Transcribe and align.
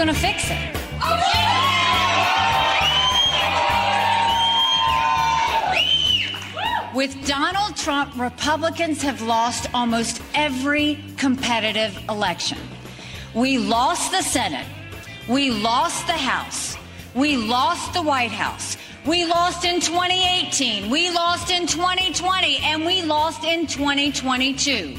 Gonna 0.00 0.14
fix 0.14 0.50
it. 0.50 0.56
With 6.94 7.26
Donald 7.26 7.76
Trump, 7.76 8.18
Republicans 8.18 9.02
have 9.02 9.20
lost 9.20 9.68
almost 9.74 10.22
every 10.34 11.04
competitive 11.18 11.94
election. 12.08 12.56
We 13.34 13.58
lost 13.58 14.10
the 14.10 14.22
Senate. 14.22 14.66
We 15.28 15.50
lost 15.50 16.06
the 16.06 16.14
House. 16.14 16.78
We 17.14 17.36
lost 17.36 17.92
the 17.92 18.00
White 18.00 18.32
House. 18.32 18.78
We 19.04 19.26
lost 19.26 19.66
in 19.66 19.82
2018. 19.82 20.88
We 20.88 21.10
lost 21.10 21.50
in 21.50 21.66
2020. 21.66 22.56
And 22.62 22.86
we 22.86 23.02
lost 23.02 23.44
in 23.44 23.66
2022. 23.66 24.96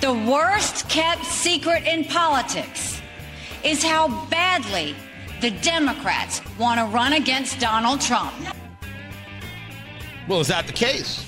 The 0.00 0.12
worst 0.12 0.88
kept 0.88 1.24
secret 1.26 1.86
in 1.86 2.06
politics 2.06 3.01
is 3.64 3.82
how 3.82 4.08
badly 4.26 4.94
the 5.40 5.50
Democrats 5.50 6.40
want 6.58 6.78
to 6.78 6.86
run 6.86 7.14
against 7.14 7.58
Donald 7.58 8.00
Trump. 8.00 8.32
Well, 10.28 10.40
is 10.40 10.48
that 10.48 10.66
the 10.66 10.72
case? 10.72 11.24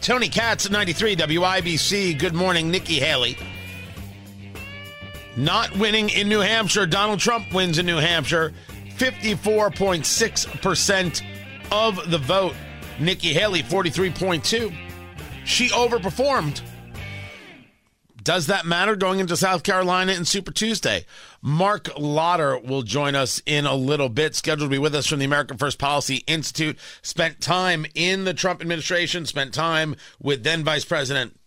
Tony 0.00 0.28
Katz 0.28 0.66
at 0.66 0.72
93 0.72 1.16
WIBC. 1.16 2.18
Good 2.18 2.34
morning, 2.34 2.70
Nikki 2.70 2.94
Haley. 2.94 3.36
Not 5.36 5.76
winning 5.76 6.08
in 6.10 6.28
New 6.28 6.40
Hampshire. 6.40 6.86
Donald 6.86 7.20
Trump 7.20 7.54
wins 7.54 7.78
in 7.78 7.86
New 7.86 7.98
Hampshire. 7.98 8.52
54.6% 8.96 11.22
of 11.70 12.10
the 12.10 12.18
vote. 12.18 12.54
Nikki 12.98 13.32
Haley, 13.32 13.62
43.2. 13.62 14.76
She 15.44 15.68
overperformed. 15.68 16.60
Does 18.28 18.48
that 18.48 18.66
matter 18.66 18.94
going 18.94 19.20
into 19.20 19.38
South 19.38 19.62
Carolina 19.62 20.12
in 20.12 20.26
Super 20.26 20.52
Tuesday? 20.52 21.06
Marc 21.40 21.88
Lotter 21.98 22.58
will 22.58 22.82
join 22.82 23.14
us 23.14 23.40
in 23.46 23.64
a 23.64 23.74
little 23.74 24.10
bit, 24.10 24.34
scheduled 24.34 24.68
to 24.68 24.74
be 24.74 24.78
with 24.78 24.94
us 24.94 25.06
from 25.06 25.18
the 25.18 25.24
American 25.24 25.56
First 25.56 25.78
Policy 25.78 26.24
Institute. 26.26 26.78
Spent 27.00 27.40
time 27.40 27.86
in 27.94 28.24
the 28.24 28.34
Trump 28.34 28.60
administration, 28.60 29.24
spent 29.24 29.54
time 29.54 29.96
with 30.20 30.44
then 30.44 30.62
Vice 30.62 30.84
President 30.84 31.40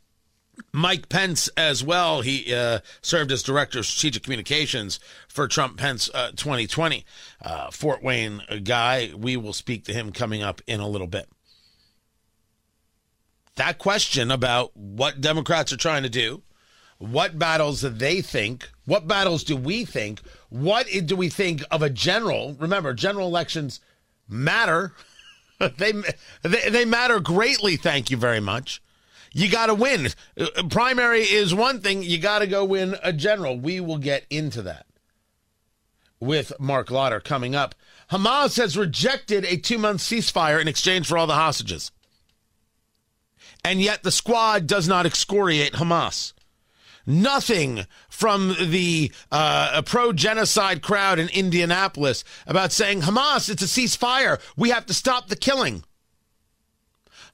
Mike 0.73 1.07
Pence 1.07 1.49
as 1.49 1.83
well. 1.83 2.21
He 2.21 2.51
uh, 2.51 2.79
served 3.03 3.31
as 3.31 3.43
Director 3.43 3.77
of 3.77 3.85
Strategic 3.85 4.23
Communications 4.23 4.99
for 5.27 5.47
Trump 5.47 5.77
Pence 5.77 6.09
uh, 6.15 6.31
2020. 6.31 7.05
Uh, 7.43 7.69
Fort 7.69 8.01
Wayne 8.01 8.41
guy. 8.63 9.11
We 9.15 9.37
will 9.37 9.53
speak 9.53 9.85
to 9.85 9.93
him 9.93 10.11
coming 10.11 10.41
up 10.41 10.63
in 10.65 10.79
a 10.79 10.87
little 10.87 11.05
bit. 11.05 11.29
That 13.57 13.77
question 13.77 14.31
about 14.31 14.75
what 14.75 15.21
Democrats 15.21 15.71
are 15.71 15.77
trying 15.77 16.01
to 16.01 16.09
do 16.09 16.41
what 17.01 17.39
battles 17.39 17.81
do 17.81 17.89
they 17.89 18.21
think? 18.21 18.69
What 18.85 19.07
battles 19.07 19.43
do 19.43 19.57
we 19.57 19.85
think? 19.85 20.21
What 20.49 20.87
do 21.05 21.15
we 21.15 21.29
think 21.29 21.63
of 21.71 21.81
a 21.81 21.89
general? 21.89 22.55
Remember, 22.59 22.93
general 22.93 23.27
elections 23.27 23.79
matter. 24.29 24.93
they, 25.77 25.93
they 26.43 26.69
they 26.69 26.85
matter 26.85 27.19
greatly. 27.19 27.75
Thank 27.75 28.11
you 28.11 28.17
very 28.17 28.39
much. 28.39 28.83
You 29.33 29.49
got 29.49 29.67
to 29.67 29.73
win. 29.73 30.09
Primary 30.69 31.21
is 31.21 31.55
one 31.55 31.81
thing. 31.81 32.03
You 32.03 32.19
got 32.19 32.39
to 32.39 32.47
go 32.47 32.63
win 32.63 32.95
a 33.01 33.11
general. 33.11 33.57
We 33.59 33.79
will 33.79 33.97
get 33.97 34.27
into 34.29 34.61
that 34.61 34.85
with 36.19 36.53
Marc 36.59 36.91
Lotter 36.91 37.19
coming 37.19 37.55
up. 37.55 37.73
Hamas 38.11 38.57
has 38.57 38.77
rejected 38.77 39.43
a 39.45 39.57
two 39.57 39.79
month 39.79 40.01
ceasefire 40.01 40.61
in 40.61 40.67
exchange 40.67 41.07
for 41.07 41.17
all 41.17 41.25
the 41.25 41.33
hostages. 41.33 41.91
And 43.65 43.81
yet 43.81 44.03
the 44.03 44.11
squad 44.11 44.67
does 44.67 44.87
not 44.87 45.07
excoriate 45.07 45.73
Hamas 45.73 46.33
nothing 47.05 47.85
from 48.09 48.55
the 48.59 49.11
uh, 49.31 49.81
pro 49.83 50.13
genocide 50.13 50.81
crowd 50.81 51.19
in 51.19 51.29
Indianapolis 51.29 52.23
about 52.47 52.71
saying, 52.71 53.01
Hamas, 53.01 53.49
it's 53.49 53.63
a 53.63 53.65
ceasefire. 53.65 54.39
We 54.55 54.69
have 54.69 54.85
to 54.87 54.93
stop 54.93 55.27
the 55.27 55.35
killing. 55.35 55.83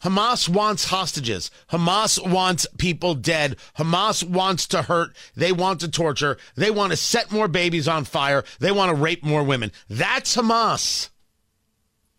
Hamas 0.04 0.48
wants 0.48 0.86
hostages. 0.86 1.50
Hamas 1.72 2.24
wants 2.24 2.68
people 2.78 3.16
dead. 3.16 3.56
Hamas 3.78 4.24
wants 4.24 4.68
to 4.68 4.84
hurt. 4.84 5.16
They 5.36 5.52
want 5.52 5.80
to 5.82 5.90
torture. 5.90 6.38
They 6.56 6.70
want 6.70 6.92
to 6.92 6.98
set 6.98 7.32
more 7.32 7.48
babies 7.48 7.88
on 7.88 8.06
fire. 8.06 8.44
They 8.60 8.72
want 8.72 8.90
to 8.90 8.96
rape 8.96 9.24
more 9.24 9.44
women. 9.44 9.72
That's 9.90 10.36
Hamas. 10.36 11.10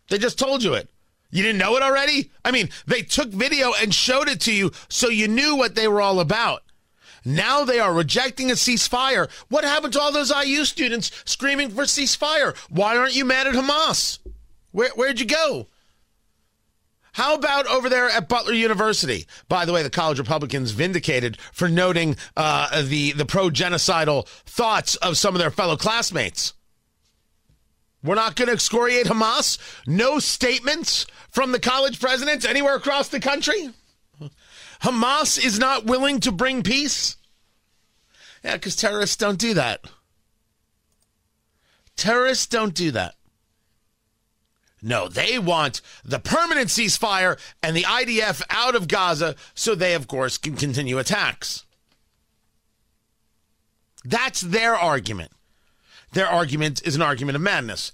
They 0.09 0.17
just 0.17 0.39
told 0.39 0.63
you 0.63 0.73
it. 0.73 0.89
You 1.31 1.43
didn't 1.43 1.59
know 1.59 1.75
it 1.75 1.83
already? 1.83 2.31
I 2.43 2.51
mean, 2.51 2.69
they 2.87 3.03
took 3.03 3.29
video 3.29 3.71
and 3.79 3.93
showed 3.93 4.27
it 4.27 4.41
to 4.41 4.53
you 4.53 4.71
so 4.89 5.09
you 5.09 5.27
knew 5.27 5.55
what 5.55 5.75
they 5.75 5.87
were 5.87 6.01
all 6.01 6.19
about. 6.19 6.63
Now 7.25 7.63
they 7.63 7.79
are 7.79 7.93
rejecting 7.93 8.51
a 8.51 8.55
ceasefire. 8.55 9.29
What 9.49 9.63
happened 9.63 9.93
to 9.93 10.01
all 10.01 10.11
those 10.11 10.31
IU 10.31 10.65
students 10.65 11.11
screaming 11.25 11.69
for 11.69 11.83
ceasefire? 11.83 12.55
Why 12.69 12.97
aren't 12.97 13.15
you 13.15 13.25
mad 13.25 13.47
at 13.47 13.55
Hamas? 13.55 14.19
Where, 14.71 14.89
where'd 14.91 15.19
you 15.19 15.25
go? 15.25 15.67
How 17.13 17.35
about 17.35 17.67
over 17.67 17.89
there 17.89 18.09
at 18.09 18.29
Butler 18.29 18.53
University? 18.53 19.25
By 19.47 19.65
the 19.65 19.73
way, 19.73 19.83
the 19.83 19.89
college 19.89 20.19
Republicans 20.19 20.71
vindicated 20.71 21.37
for 21.51 21.67
noting 21.67 22.15
uh, 22.37 22.83
the 22.83 23.11
the 23.13 23.25
pro 23.25 23.49
genocidal 23.49 24.27
thoughts 24.45 24.95
of 24.97 25.17
some 25.17 25.35
of 25.35 25.39
their 25.41 25.51
fellow 25.51 25.75
classmates. 25.75 26.53
We're 28.03 28.15
not 28.15 28.35
going 28.35 28.47
to 28.47 28.53
excoriate 28.53 29.07
Hamas. 29.07 29.57
No 29.85 30.19
statements 30.19 31.05
from 31.29 31.51
the 31.51 31.59
college 31.59 31.99
presidents 31.99 32.45
anywhere 32.45 32.75
across 32.75 33.09
the 33.09 33.19
country. 33.19 33.71
Hamas 34.81 35.43
is 35.43 35.59
not 35.59 35.85
willing 35.85 36.19
to 36.21 36.31
bring 36.31 36.63
peace? 36.63 37.17
Yeah, 38.43 38.53
because 38.53 38.75
terrorists 38.75 39.17
don't 39.17 39.39
do 39.39 39.53
that. 39.53 39.85
Terrorists 41.97 42.47
don't 42.47 42.73
do 42.73 42.91
that. 42.91 43.15
No, 44.81 45.09
they 45.09 45.37
want 45.37 45.81
the 46.05 46.19
permanent 46.19 46.69
ceasefire 46.69 47.37
and 47.61 47.75
the 47.75 47.83
IDF 47.83 48.41
out 48.49 48.75
of 48.75 48.87
Gaza 48.87 49.35
so 49.53 49.75
they, 49.75 49.93
of 49.93 50.07
course, 50.07 50.37
can 50.37 50.55
continue 50.55 50.97
attacks. 50.97 51.65
That's 54.05 54.39
their 54.39 54.75
argument. 54.75 55.31
Their 56.13 56.27
argument 56.27 56.81
is 56.85 56.95
an 56.95 57.01
argument 57.01 57.35
of 57.35 57.41
madness. 57.41 57.91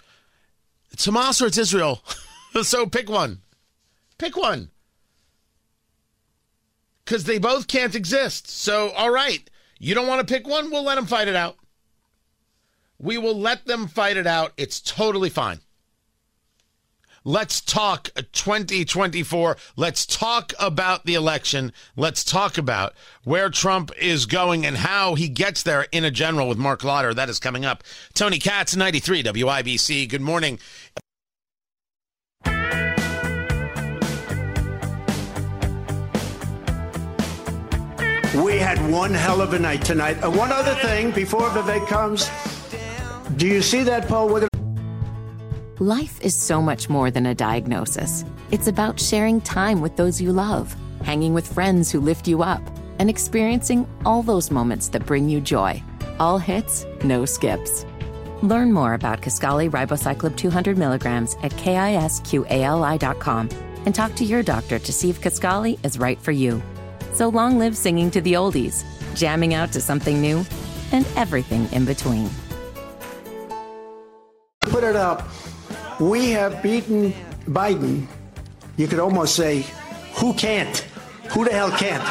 It's 0.91 1.07
Hamas 1.07 1.41
or 1.41 1.47
it's 1.47 1.57
Israel. 1.57 2.03
so 2.61 2.85
pick 2.85 3.09
one. 3.09 3.41
Pick 4.19 4.37
one 4.37 4.69
because 7.05 7.25
they 7.25 7.37
both 7.37 7.67
can't 7.67 7.95
exist. 7.95 8.49
So, 8.49 8.89
all 8.91 9.11
right, 9.11 9.49
you 9.77 9.93
don't 9.93 10.07
want 10.07 10.27
to 10.27 10.33
pick 10.33 10.47
one? 10.47 10.71
We'll 10.71 10.83
let 10.83 10.95
them 10.95 11.05
fight 11.05 11.27
it 11.27 11.35
out. 11.35 11.57
We 12.97 13.17
will 13.17 13.37
let 13.37 13.65
them 13.65 13.87
fight 13.87 14.17
it 14.17 14.25
out. 14.25 14.53
It's 14.57 14.79
totally 14.79 15.29
fine. 15.29 15.59
Let's 17.27 17.59
talk 17.59 18.09
2024. 18.33 19.57
Let's 19.75 20.05
talk 20.05 20.53
about 20.59 21.05
the 21.05 21.15
election. 21.15 21.73
Let's 21.95 22.23
talk 22.23 22.59
about 22.59 22.93
where 23.23 23.49
Trump 23.49 23.91
is 23.99 24.27
going 24.27 24.63
and 24.63 24.77
how 24.77 25.15
he 25.15 25.27
gets 25.27 25.63
there 25.63 25.87
in 25.91 26.05
a 26.05 26.11
general 26.11 26.47
with 26.47 26.59
Marc 26.59 26.83
Lotter. 26.83 27.15
That 27.15 27.29
is 27.29 27.39
coming 27.39 27.65
up. 27.65 27.83
Tony 28.13 28.37
Katz, 28.37 28.75
93 28.75 29.23
WIBC. 29.23 30.07
Good 30.07 30.21
morning. 30.21 30.59
We 38.43 38.57
had 38.57 38.91
one 38.91 39.13
hell 39.13 39.39
of 39.41 39.53
a 39.53 39.59
night 39.59 39.85
tonight. 39.85 40.21
Uh, 40.21 40.29
one 40.29 40.51
other 40.51 40.75
thing 40.75 41.11
before 41.11 41.47
Vivek 41.51 41.87
comes. 41.87 42.29
Do 43.37 43.47
you 43.47 43.61
see 43.61 43.81
that 43.83 44.09
poll? 44.09 44.27
With 44.27 44.49
Life 45.79 46.19
is 46.21 46.35
so 46.35 46.61
much 46.61 46.89
more 46.89 47.09
than 47.11 47.27
a 47.27 47.35
diagnosis. 47.35 48.25
It's 48.51 48.67
about 48.67 48.99
sharing 48.99 49.39
time 49.39 49.79
with 49.79 49.95
those 49.95 50.19
you 50.21 50.33
love, 50.33 50.75
hanging 51.01 51.33
with 51.33 51.47
friends 51.51 51.89
who 51.89 52.01
lift 52.01 52.27
you 52.27 52.43
up, 52.43 52.61
and 52.99 53.09
experiencing 53.09 53.87
all 54.05 54.21
those 54.21 54.51
moments 54.51 54.89
that 54.89 55.05
bring 55.05 55.29
you 55.29 55.39
joy. 55.39 55.81
All 56.19 56.37
hits, 56.37 56.85
no 57.05 57.23
skips. 57.23 57.85
Learn 58.41 58.73
more 58.73 58.95
about 58.95 59.21
Kisqali 59.21 59.69
Ribociclib 59.69 60.35
200 60.35 60.77
milligrams 60.77 61.35
at 61.41 61.51
kisqali.com 61.53 63.49
and 63.85 63.95
talk 63.95 64.13
to 64.15 64.25
your 64.25 64.43
doctor 64.43 64.77
to 64.77 64.91
see 64.91 65.09
if 65.09 65.21
Kisqali 65.21 65.79
is 65.85 65.97
right 65.99 66.19
for 66.19 66.33
you. 66.33 66.61
So 67.15 67.29
long 67.29 67.57
live 67.57 67.77
singing 67.77 68.11
to 68.11 68.19
the 68.19 68.33
oldies, 68.33 68.83
jamming 69.15 69.53
out 69.53 69.71
to 69.71 69.79
something 69.79 70.19
new, 70.19 70.45
and 70.91 71.07
everything 71.15 71.71
in 71.71 71.85
between. 71.85 72.29
put 74.59 74.83
it 74.83 74.97
up. 74.97 75.25
We 75.97 76.31
have 76.31 76.61
beaten 76.61 77.13
Biden. 77.47 78.07
You 78.75 78.87
could 78.89 78.99
almost 78.99 79.33
say, 79.33 79.65
who 80.15 80.33
can't? 80.33 80.77
Who 81.29 81.45
the 81.45 81.53
hell 81.53 81.71
can't? 81.71 82.03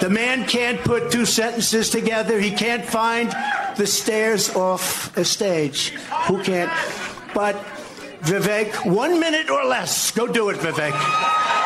The 0.00 0.08
man 0.08 0.46
can't 0.46 0.78
put 0.82 1.10
two 1.10 1.26
sentences 1.26 1.90
together. 1.90 2.38
He 2.38 2.52
can't 2.52 2.84
find 2.84 3.34
the 3.76 3.88
stairs 3.88 4.54
off 4.54 5.16
a 5.16 5.24
stage. 5.24 5.90
Who 6.28 6.40
can't? 6.44 6.70
But 7.34 7.56
Vivek, 8.20 8.86
one 8.88 9.18
minute 9.18 9.50
or 9.50 9.64
less. 9.64 10.12
Go 10.12 10.28
do 10.28 10.50
it, 10.50 10.58
Vivek. 10.58 11.65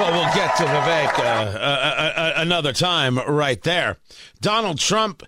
Well, 0.00 0.12
we'll 0.12 0.34
get 0.34 0.56
to 0.56 0.62
Vivek 0.62 1.18
uh, 1.18 1.22
uh, 1.22 1.58
uh, 1.58 2.12
uh, 2.16 2.32
another 2.36 2.72
time 2.72 3.18
right 3.18 3.60
there. 3.60 3.98
Donald 4.40 4.78
Trump 4.78 5.22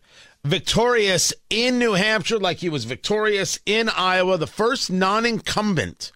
victorious 0.46 1.34
in 1.50 1.78
New 1.78 1.92
Hampshire 1.92 2.38
like 2.38 2.56
he 2.56 2.70
was 2.70 2.86
victorious 2.86 3.60
in 3.66 3.90
Iowa, 3.90 4.38
the 4.38 4.46
first 4.46 4.90
non 4.90 5.26
incumbent 5.26 6.10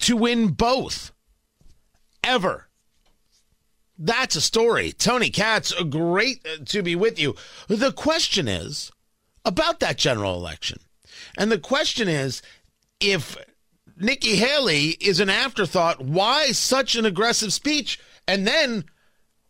to 0.00 0.16
win 0.16 0.48
both 0.48 1.12
ever. 2.24 2.66
That's 3.96 4.34
a 4.34 4.40
story. 4.40 4.90
Tony 4.90 5.30
Katz, 5.30 5.72
great 5.84 6.44
to 6.66 6.82
be 6.82 6.96
with 6.96 7.20
you. 7.20 7.36
The 7.68 7.92
question 7.92 8.48
is 8.48 8.90
about 9.44 9.78
that 9.78 9.98
general 9.98 10.34
election. 10.34 10.80
And 11.38 11.52
the 11.52 11.60
question 11.60 12.08
is 12.08 12.42
if 12.98 13.36
Nikki 13.96 14.36
Haley 14.36 14.88
is 15.00 15.20
an 15.20 15.30
afterthought, 15.30 16.00
why 16.00 16.52
such 16.52 16.96
an 16.96 17.04
aggressive 17.04 17.52
speech? 17.52 18.00
And 18.26 18.46
then, 18.46 18.84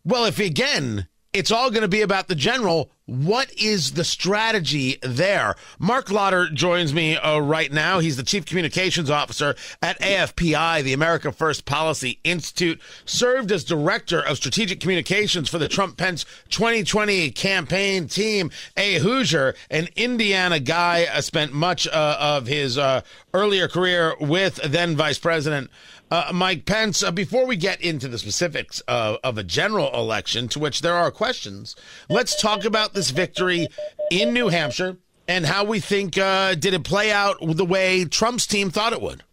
well, 0.03 0.25
if 0.25 0.39
again, 0.39 1.07
it's 1.35 1.51
all 1.51 1.69
going 1.69 1.81
to 1.81 1.89
be 1.89 2.01
about 2.01 2.29
the 2.29 2.35
general. 2.35 2.89
What 3.07 3.53
is 3.53 3.91
the 3.91 4.05
strategy 4.05 4.97
there? 5.03 5.55
Marc 5.77 6.09
Lotter 6.09 6.49
joins 6.49 6.93
me 6.93 7.17
uh, 7.17 7.37
right 7.39 7.71
now. 7.71 7.99
He's 7.99 8.15
the 8.15 8.23
Chief 8.23 8.45
Communications 8.45 9.09
Officer 9.09 9.53
at 9.81 9.99
AFPI, 9.99 10.81
the 10.81 10.93
America 10.93 11.31
First 11.31 11.65
Policy 11.65 12.19
Institute, 12.23 12.81
served 13.03 13.51
as 13.51 13.63
Director 13.65 14.21
of 14.21 14.37
Strategic 14.37 14.79
Communications 14.79 15.49
for 15.49 15.59
the 15.59 15.67
Trump 15.67 15.97
Pence 15.97 16.25
2020 16.49 17.29
campaign 17.31 18.07
team. 18.07 18.49
A 18.77 18.99
Hoosier, 18.99 19.55
an 19.69 19.89
Indiana 19.97 20.59
guy, 20.59 21.05
uh, 21.13 21.19
spent 21.19 21.51
much 21.51 21.85
uh, 21.87 22.17
of 22.19 22.47
his 22.47 22.77
uh, 22.77 23.01
earlier 23.33 23.67
career 23.67 24.15
with 24.19 24.55
then 24.55 24.95
Vice 24.95 25.19
President 25.19 25.69
uh, 26.11 26.31
Mike 26.33 26.65
Pence, 26.65 27.03
uh, 27.03 27.11
before 27.11 27.45
we 27.45 27.55
get 27.55 27.81
into 27.81 28.07
the 28.07 28.17
specifics 28.17 28.79
of, 28.81 29.17
of, 29.23 29.37
a 29.37 29.43
general 29.43 29.93
election, 29.93 30.47
to 30.49 30.59
which 30.59 30.81
there 30.81 30.93
are 30.93 31.11
questions, 31.11 31.75
let's 32.09 32.39
talk 32.39 32.63
about 32.63 32.93
this 32.93 33.09
victory 33.09 33.67
in 34.11 34.33
New 34.33 34.49
Hampshire 34.49 34.97
and 35.27 35.45
how 35.45 35.63
we 35.63 35.79
think 35.79 36.17
uh, 36.17 36.53
did 36.55 36.73
it 36.73 36.83
play 36.83 37.11
out 37.11 37.37
the 37.41 37.65
way 37.65 38.05
Trump's 38.05 38.45
team 38.45 38.69
thought 38.69 38.93
it 38.93 39.01
would. 39.01 39.23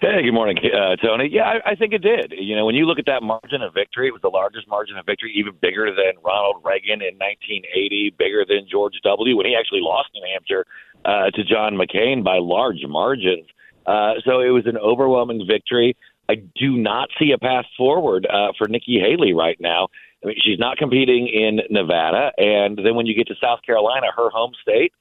Hey, 0.00 0.22
good 0.22 0.32
morning, 0.32 0.58
uh, 0.58 0.96
Tony. 0.96 1.28
Yeah, 1.32 1.44
I, 1.44 1.72
I 1.72 1.74
think 1.74 1.92
it 1.94 2.02
did. 2.02 2.32
You 2.38 2.54
know, 2.54 2.66
when 2.66 2.74
you 2.74 2.84
look 2.84 2.98
at 2.98 3.06
that 3.06 3.22
margin 3.22 3.62
of 3.62 3.72
victory, 3.72 4.08
it 4.08 4.12
was 4.12 4.20
the 4.20 4.28
largest 4.28 4.68
margin 4.68 4.96
of 4.98 5.06
victory, 5.06 5.32
even 5.36 5.54
bigger 5.60 5.86
than 5.86 6.20
Ronald 6.22 6.62
Reagan 6.64 7.00
in 7.00 7.16
1980, 7.16 8.14
bigger 8.18 8.44
than 8.46 8.68
George 8.70 8.94
W. 9.04 9.36
when 9.36 9.46
he 9.46 9.56
actually 9.56 9.80
lost 9.80 10.10
New 10.14 10.22
Hampshire 10.32 10.66
uh, 11.04 11.30
to 11.30 11.44
John 11.44 11.76
McCain 11.76 12.22
by 12.22 12.38
large 12.38 12.84
margins. 12.86 13.46
Uh, 13.86 14.14
so 14.24 14.40
it 14.40 14.50
was 14.50 14.66
an 14.66 14.76
overwhelming 14.76 15.46
victory. 15.46 15.96
I 16.28 16.34
do 16.34 16.76
not 16.76 17.08
see 17.18 17.32
a 17.32 17.38
path 17.38 17.66
forward 17.76 18.26
uh, 18.26 18.52
for 18.58 18.68
Nikki 18.68 18.98
Haley 18.98 19.32
right 19.32 19.56
now. 19.60 19.88
I 20.24 20.28
mean, 20.28 20.36
she's 20.42 20.58
not 20.58 20.76
competing 20.76 21.28
in 21.28 21.60
Nevada, 21.70 22.32
and 22.36 22.78
then 22.78 22.96
when 22.96 23.06
you 23.06 23.14
get 23.14 23.28
to 23.28 23.34
South 23.40 23.60
Carolina, 23.64 24.06
her 24.16 24.30
home 24.30 24.52
state, 24.60 24.92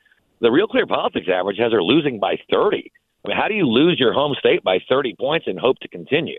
the 0.41 0.51
Real 0.51 0.67
Clear 0.67 0.85
Politics 0.85 1.27
average 1.33 1.57
has 1.57 1.71
her 1.71 1.81
losing 1.81 2.19
by 2.19 2.35
30. 2.51 2.91
I 3.23 3.27
mean, 3.27 3.37
how 3.37 3.47
do 3.47 3.55
you 3.55 3.67
lose 3.67 3.99
your 3.99 4.13
home 4.13 4.35
state 4.37 4.63
by 4.63 4.79
30 4.87 5.15
points 5.19 5.47
and 5.47 5.59
hope 5.59 5.79
to 5.79 5.87
continue? 5.87 6.37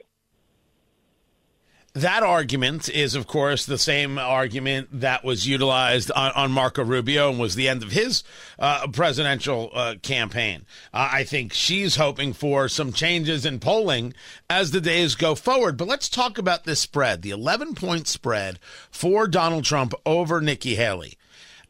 That 1.97 2.23
argument 2.23 2.91
is, 2.91 3.15
of 3.15 3.27
course, 3.27 3.65
the 3.65 3.79
same 3.79 4.19
argument 4.19 4.89
that 5.01 5.25
was 5.25 5.49
utilized 5.49 6.11
on, 6.11 6.31
on 6.33 6.53
Marco 6.53 6.85
Rubio 6.85 7.31
and 7.31 7.39
was 7.39 7.55
the 7.55 7.71
end 7.71 7.83
of 7.83 7.93
his 7.93 8.23
uh, 8.59 8.87
presidential 8.89 9.71
uh, 9.73 9.95
campaign. 10.03 10.67
Uh, 10.93 11.09
I 11.11 11.25
think 11.25 11.55
she's 11.55 11.97
hoping 11.97 12.35
for 12.35 12.69
some 12.69 12.93
changes 12.93 13.47
in 13.47 13.61
polling 13.61 14.13
as 14.51 14.73
the 14.73 14.81
days 14.83 15.15
go 15.15 15.35
forward. 15.35 15.79
But 15.79 15.89
let's 15.89 16.11
talk 16.11 16.37
about 16.37 16.65
this 16.65 16.81
spread 16.81 17.23
the 17.23 17.31
11 17.31 17.75
point 17.75 18.09
spread 18.09 18.59
for 18.91 19.27
Donald 19.27 19.65
Trump 19.65 19.95
over 20.05 20.43
Nikki 20.43 20.75
Haley. 20.75 21.17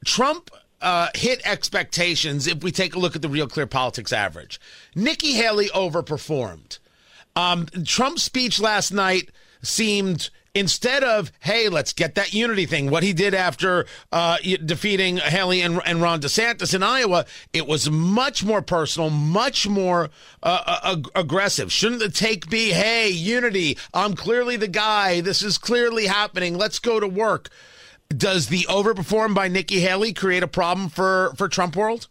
Trump 0.05 0.51
uh, 0.81 1.07
hit 1.15 1.41
expectations 1.45 2.49
if 2.49 2.65
we 2.65 2.73
take 2.73 2.97
a 2.97 2.99
look 2.99 3.15
at 3.15 3.23
the 3.23 3.29
Real 3.29 3.47
Clear 3.47 3.69
Politics 3.69 4.13
average. 4.13 4.61
Nikki 4.93 5.35
Haley 5.35 5.69
overperformed. 5.69 6.81
Um, 7.37 7.67
Trump's 7.85 8.25
speech 8.25 8.59
last 8.59 8.91
night 8.91 9.31
seemed 9.67 10.31
instead 10.57 11.05
of 11.05 11.31
hey 11.41 11.69
let's 11.69 11.93
get 11.93 12.15
that 12.15 12.33
unity 12.33 12.65
thing 12.65 12.91
what 12.91 13.03
he 13.03 13.13
did 13.13 13.35
after 13.35 13.85
uh, 14.11 14.39
defeating 14.65 15.19
haley 15.19 15.61
and, 15.61 15.81
and, 15.85 16.01
ron 16.01 16.19
desantis 16.21 16.75
in 16.75 16.83
iowa 16.83 17.27
it 17.53 17.67
was 17.67 17.91
much 17.91 18.43
more 18.43 18.63
personal 18.63 19.11
much 19.11 19.69
more 19.69 20.09
uh, 20.43 20.63
uh 20.67 20.93
ag- 20.97 21.11
aggressive. 21.15 21.71
Shouldn't 21.71 22.01
the 22.01 22.09
take 22.09 22.49
be 22.49 22.71
hey 22.71 23.11
unity 23.11 23.77
i'm 23.93 24.15
clearly 24.15 24.57
the 24.57 24.69
guy 24.69 25.21
this 25.21 25.43
is 25.43 25.59
clearly 25.59 26.07
happening 26.07 26.57
let's 26.57 26.79
go 26.79 26.99
to 26.99 27.09
work. 27.09 27.51
Does 28.09 28.47
the 28.47 28.63
overperform 28.63 29.35
by 29.35 29.49
nikki 29.49 29.81
haley 29.81 30.15
create 30.15 30.43
a 30.43 30.49
problem 30.49 30.89
for 30.89 31.35
for 31.37 31.49
trump 31.49 31.77
world? 31.77 32.09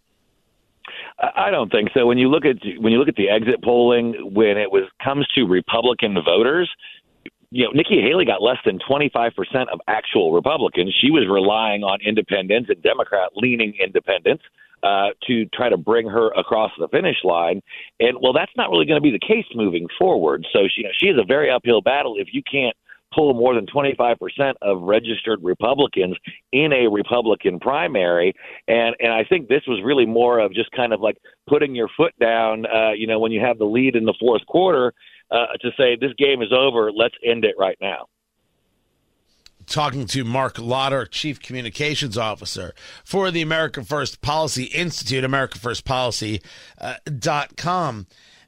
I 1.18 1.50
don't 1.50 1.72
think 1.72 1.90
so. 1.94 2.06
When 2.06 2.18
you 2.18 2.30
look 2.30 2.44
at 2.44 2.58
when 2.80 2.92
you 2.92 3.00
look 3.00 3.08
at 3.08 3.16
the 3.16 3.30
exit 3.30 3.64
polling, 3.64 4.34
when 4.34 4.58
it 4.58 4.70
was 4.70 4.84
comes 5.02 5.26
to 5.36 5.46
Republican 5.46 6.14
voters, 6.26 6.70
you 7.52 7.66
know, 7.66 7.72
Nikki 7.72 8.02
Haley 8.02 8.26
got 8.26 8.42
less 8.42 8.58
than 8.66 8.80
25% 8.80 9.32
of 9.72 9.80
actual 9.88 10.34
Republicans. 10.34 10.96
She 11.00 11.12
was 11.12 11.28
relying 11.30 11.84
on 11.84 12.00
independents 12.02 12.70
and 12.70 12.82
Democrat 12.82 13.30
leaning 13.36 13.74
independents 13.82 14.44
uh, 14.84 15.10
to 15.28 15.46
try 15.48 15.70
to 15.70 15.78
bring 15.78 16.08
her 16.08 16.30
across 16.38 16.72
the 16.78 16.88
finish 16.90 17.18
line. 17.24 17.62
And 18.00 18.18
well, 18.22 18.34
that's 18.34 18.52
not 18.56 18.70
really 18.70 18.86
going 18.86 18.98
to 18.98 19.02
be 19.02 19.12
the 19.12 19.20
case 19.20 19.46
moving 19.56 19.88
forward. 19.98 20.46
So 20.54 20.68
she, 20.68 20.82
you 20.82 20.84
know, 20.84 20.94
she 21.00 21.08
is 21.08 21.18
a 21.20 21.26
very 21.26 21.50
uphill 21.50 21.82
battle 21.82 22.16
if 22.18 22.28
you 22.32 22.42
can't 22.50 22.76
pull 23.14 23.34
more 23.34 23.56
than 23.56 23.66
25% 23.66 24.18
of 24.62 24.82
registered 24.82 25.40
Republicans 25.42 26.18
in 26.52 26.74
a 26.74 26.88
Republican 26.88 27.60
primary. 27.60 28.34
And, 28.68 28.96
and 29.00 29.14
I 29.14 29.24
think 29.24 29.48
this 29.48 29.62
was 29.68 29.82
really 29.84 30.06
more 30.06 30.40
of 30.40 30.54
just 30.54 30.72
kind 30.72 30.94
of 30.94 31.00
like 31.00 31.18
putting 31.48 31.74
your 31.76 31.88
foot 31.96 32.14
down, 32.20 32.66
uh, 32.66 32.92
you 32.92 33.08
know, 33.08 33.20
when 33.20 33.32
you 33.32 33.40
have 33.40 33.58
the 33.58 33.66
lead 33.66 33.96
in 33.96 34.06
the 34.06 34.16
fourth 34.20 34.46
quarter 34.48 34.94
uh, 35.36 35.48
to 35.62 35.72
say 35.78 35.96
this 35.96 36.14
game 36.18 36.42
is 36.42 36.52
over. 36.54 36.92
Let's 36.92 37.16
end 37.24 37.46
it 37.46 37.56
right 37.58 37.78
now. 37.82 38.08
Talking 39.68 40.06
to 40.08 40.24
Marc 40.24 40.60
Lotter, 40.60 41.06
Chief 41.06 41.40
Communications 41.42 42.18
Officer 42.18 42.74
for 43.04 43.32
the 43.32 43.42
America 43.42 43.84
First 43.84 44.22
Policy 44.22 44.64
Institute, 44.66 45.24
AmericaFirstPolicy.com. 45.24 48.00
Uh, 48.00 48.04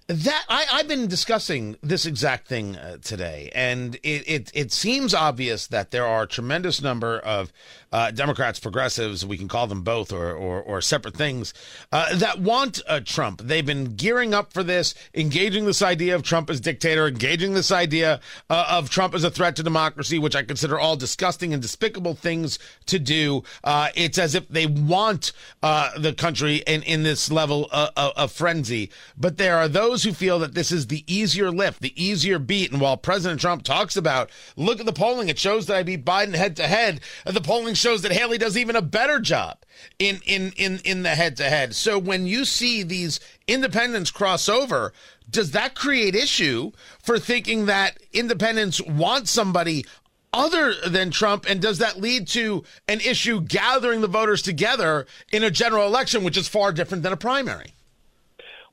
that 0.07 0.45
I, 0.47 0.65
I've 0.71 0.87
been 0.87 1.07
discussing 1.07 1.75
this 1.83 2.05
exact 2.05 2.47
thing 2.47 2.77
uh, 2.77 2.97
today, 3.03 3.51
and 3.53 3.95
it, 3.95 4.23
it, 4.25 4.51
it 4.53 4.71
seems 4.71 5.13
obvious 5.13 5.67
that 5.67 5.91
there 5.91 6.05
are 6.05 6.23
a 6.23 6.27
tremendous 6.27 6.81
number 6.81 7.19
of 7.19 7.51
uh, 7.91 8.11
Democrats, 8.11 8.59
progressives, 8.59 9.25
we 9.25 9.37
can 9.37 9.47
call 9.47 9.67
them 9.67 9.81
both 9.81 10.11
or, 10.11 10.33
or, 10.33 10.61
or 10.61 10.81
separate 10.81 11.15
things, 11.15 11.53
uh, 11.91 12.15
that 12.15 12.39
want 12.39 12.81
uh, 12.87 12.99
Trump. 13.03 13.41
They've 13.41 13.65
been 13.65 13.95
gearing 13.95 14.33
up 14.33 14.53
for 14.53 14.63
this, 14.63 14.93
engaging 15.13 15.65
this 15.65 15.81
idea 15.81 16.15
of 16.15 16.23
Trump 16.23 16.49
as 16.49 16.59
dictator, 16.59 17.07
engaging 17.07 17.53
this 17.53 17.71
idea 17.71 18.19
uh, 18.49 18.65
of 18.69 18.89
Trump 18.89 19.13
as 19.13 19.23
a 19.23 19.31
threat 19.31 19.55
to 19.55 19.63
democracy, 19.63 20.19
which 20.19 20.35
I 20.35 20.43
consider 20.43 20.79
all 20.79 20.95
disgusting 20.95 21.53
and 21.53 21.61
despicable 21.61 22.13
things 22.13 22.59
to 22.87 22.99
do. 22.99 23.43
Uh, 23.63 23.89
it's 23.95 24.17
as 24.17 24.35
if 24.35 24.47
they 24.49 24.65
want 24.65 25.31
the 25.65 26.13
country 26.17 26.57
in, 26.67 26.83
in 26.83 27.03
this 27.03 27.31
level 27.31 27.67
of, 27.71 27.89
of 27.95 28.31
frenzy. 28.31 28.89
But 29.17 29.37
there 29.37 29.57
are 29.57 29.67
those 29.67 30.03
who 30.03 30.13
feel 30.13 30.39
that 30.39 30.53
this 30.53 30.71
is 30.71 30.87
the 30.87 31.03
easier 31.07 31.51
lift, 31.51 31.81
the 31.81 32.01
easier 32.01 32.39
beat. 32.39 32.71
And 32.71 32.81
while 32.81 32.97
President 32.97 33.39
Trump 33.39 33.63
talks 33.63 33.95
about, 33.95 34.29
look 34.55 34.79
at 34.79 34.85
the 34.85 34.93
polling, 34.93 35.29
it 35.29 35.39
shows 35.39 35.65
that 35.67 35.77
I 35.77 35.83
beat 35.83 36.05
Biden 36.05 36.35
head 36.35 36.55
to 36.57 36.67
head, 36.67 37.01
the 37.25 37.41
polling 37.41 37.75
shows 37.77 38.01
that 38.01 38.11
Haley 38.11 38.37
does 38.37 38.57
even 38.57 38.75
a 38.75 38.81
better 38.81 39.19
job 39.19 39.57
in 39.99 40.19
in 40.25 40.53
in 40.57 40.79
in 40.83 41.03
the 41.03 41.15
head 41.15 41.37
to 41.37 41.43
head. 41.43 41.75
So 41.75 41.97
when 41.99 42.27
you 42.27 42.45
see 42.45 42.83
these 42.83 43.19
independents 43.47 44.11
cross 44.11 44.49
over, 44.49 44.93
does 45.29 45.51
that 45.51 45.75
create 45.75 46.15
issue 46.15 46.71
for 47.01 47.19
thinking 47.19 47.65
that 47.65 47.97
independents 48.13 48.81
want 48.81 49.27
somebody 49.27 49.85
other 50.33 50.73
than 50.87 51.11
Trump? 51.11 51.45
And 51.47 51.61
does 51.61 51.79
that 51.79 51.99
lead 51.99 52.27
to 52.29 52.63
an 52.87 52.99
issue 53.01 53.41
gathering 53.41 54.01
the 54.01 54.07
voters 54.07 54.41
together 54.41 55.05
in 55.31 55.43
a 55.43 55.51
general 55.51 55.87
election, 55.87 56.23
which 56.23 56.37
is 56.37 56.47
far 56.47 56.71
different 56.71 57.03
than 57.03 57.13
a 57.13 57.17
primary? 57.17 57.73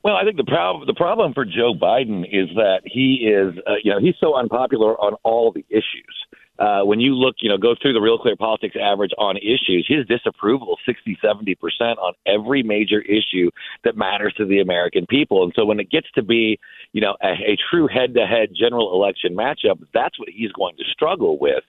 Well, 0.03 0.15
I 0.15 0.23
think 0.23 0.37
the 0.37 0.43
problem 0.43 0.85
the 0.85 0.93
problem 0.93 1.33
for 1.33 1.45
Joe 1.45 1.73
Biden 1.73 2.25
is 2.31 2.49
that 2.55 2.81
he 2.85 3.27
is, 3.27 3.57
uh, 3.65 3.73
you 3.83 3.91
know, 3.91 3.99
he's 3.99 4.13
so 4.19 4.35
unpopular 4.35 4.93
on 5.01 5.15
all 5.23 5.51
the 5.51 5.65
issues 5.69 6.15
uh, 6.57 6.81
when 6.83 6.99
you 6.99 7.13
look, 7.13 7.35
you 7.39 7.49
know, 7.49 7.57
go 7.57 7.75
through 7.79 7.93
the 7.93 8.01
Real 8.01 8.17
Clear 8.17 8.35
Politics 8.35 8.75
average 8.81 9.11
on 9.17 9.37
issues, 9.37 9.85
his 9.87 10.05
disapproval 10.07 10.77
is 10.87 10.95
60, 10.95 11.17
70% 11.23 11.97
on 11.97 12.13
every 12.25 12.63
major 12.63 13.01
issue 13.01 13.51
that 13.83 13.97
matters 13.97 14.33
to 14.37 14.45
the 14.45 14.61
American 14.61 15.05
people. 15.07 15.43
And 15.43 15.51
so 15.55 15.65
when 15.65 15.79
it 15.79 15.89
gets 15.89 16.07
to 16.15 16.23
be, 16.23 16.57
you 16.93 17.01
know, 17.01 17.15
a, 17.21 17.33
a 17.51 17.57
true 17.69 17.87
head 17.87 18.13
to 18.15 18.25
head 18.25 18.49
general 18.57 18.93
election 18.93 19.35
matchup, 19.35 19.83
that's 19.93 20.17
what 20.17 20.29
he's 20.29 20.51
going 20.53 20.77
to 20.77 20.83
struggle 20.91 21.37
with. 21.37 21.63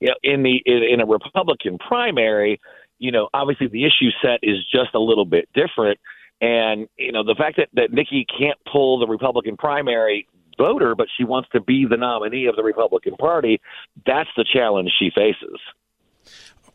You 0.00 0.08
know, 0.08 0.14
in 0.24 0.42
the 0.42 0.60
in, 0.66 0.82
in 0.82 1.00
a 1.00 1.06
Republican 1.06 1.78
primary, 1.78 2.60
you 2.98 3.12
know, 3.12 3.28
obviously 3.32 3.68
the 3.68 3.84
issue 3.84 4.10
set 4.20 4.40
is 4.42 4.58
just 4.72 4.94
a 4.94 4.98
little 4.98 5.24
bit 5.24 5.48
different. 5.54 5.98
And, 6.40 6.88
you 6.98 7.12
know, 7.12 7.22
the 7.22 7.36
fact 7.36 7.56
that, 7.58 7.68
that 7.74 7.92
Nikki 7.92 8.26
can't 8.26 8.58
pull 8.70 8.98
the 8.98 9.06
Republican 9.06 9.56
primary 9.56 10.26
voter, 10.56 10.94
but 10.94 11.06
she 11.16 11.24
wants 11.24 11.48
to 11.52 11.60
be 11.60 11.86
the 11.88 11.96
nominee 11.96 12.46
of 12.46 12.56
the 12.56 12.62
Republican 12.62 13.16
Party. 13.16 13.60
That's 14.06 14.30
the 14.36 14.44
challenge 14.50 14.90
she 14.98 15.10
faces. 15.14 15.58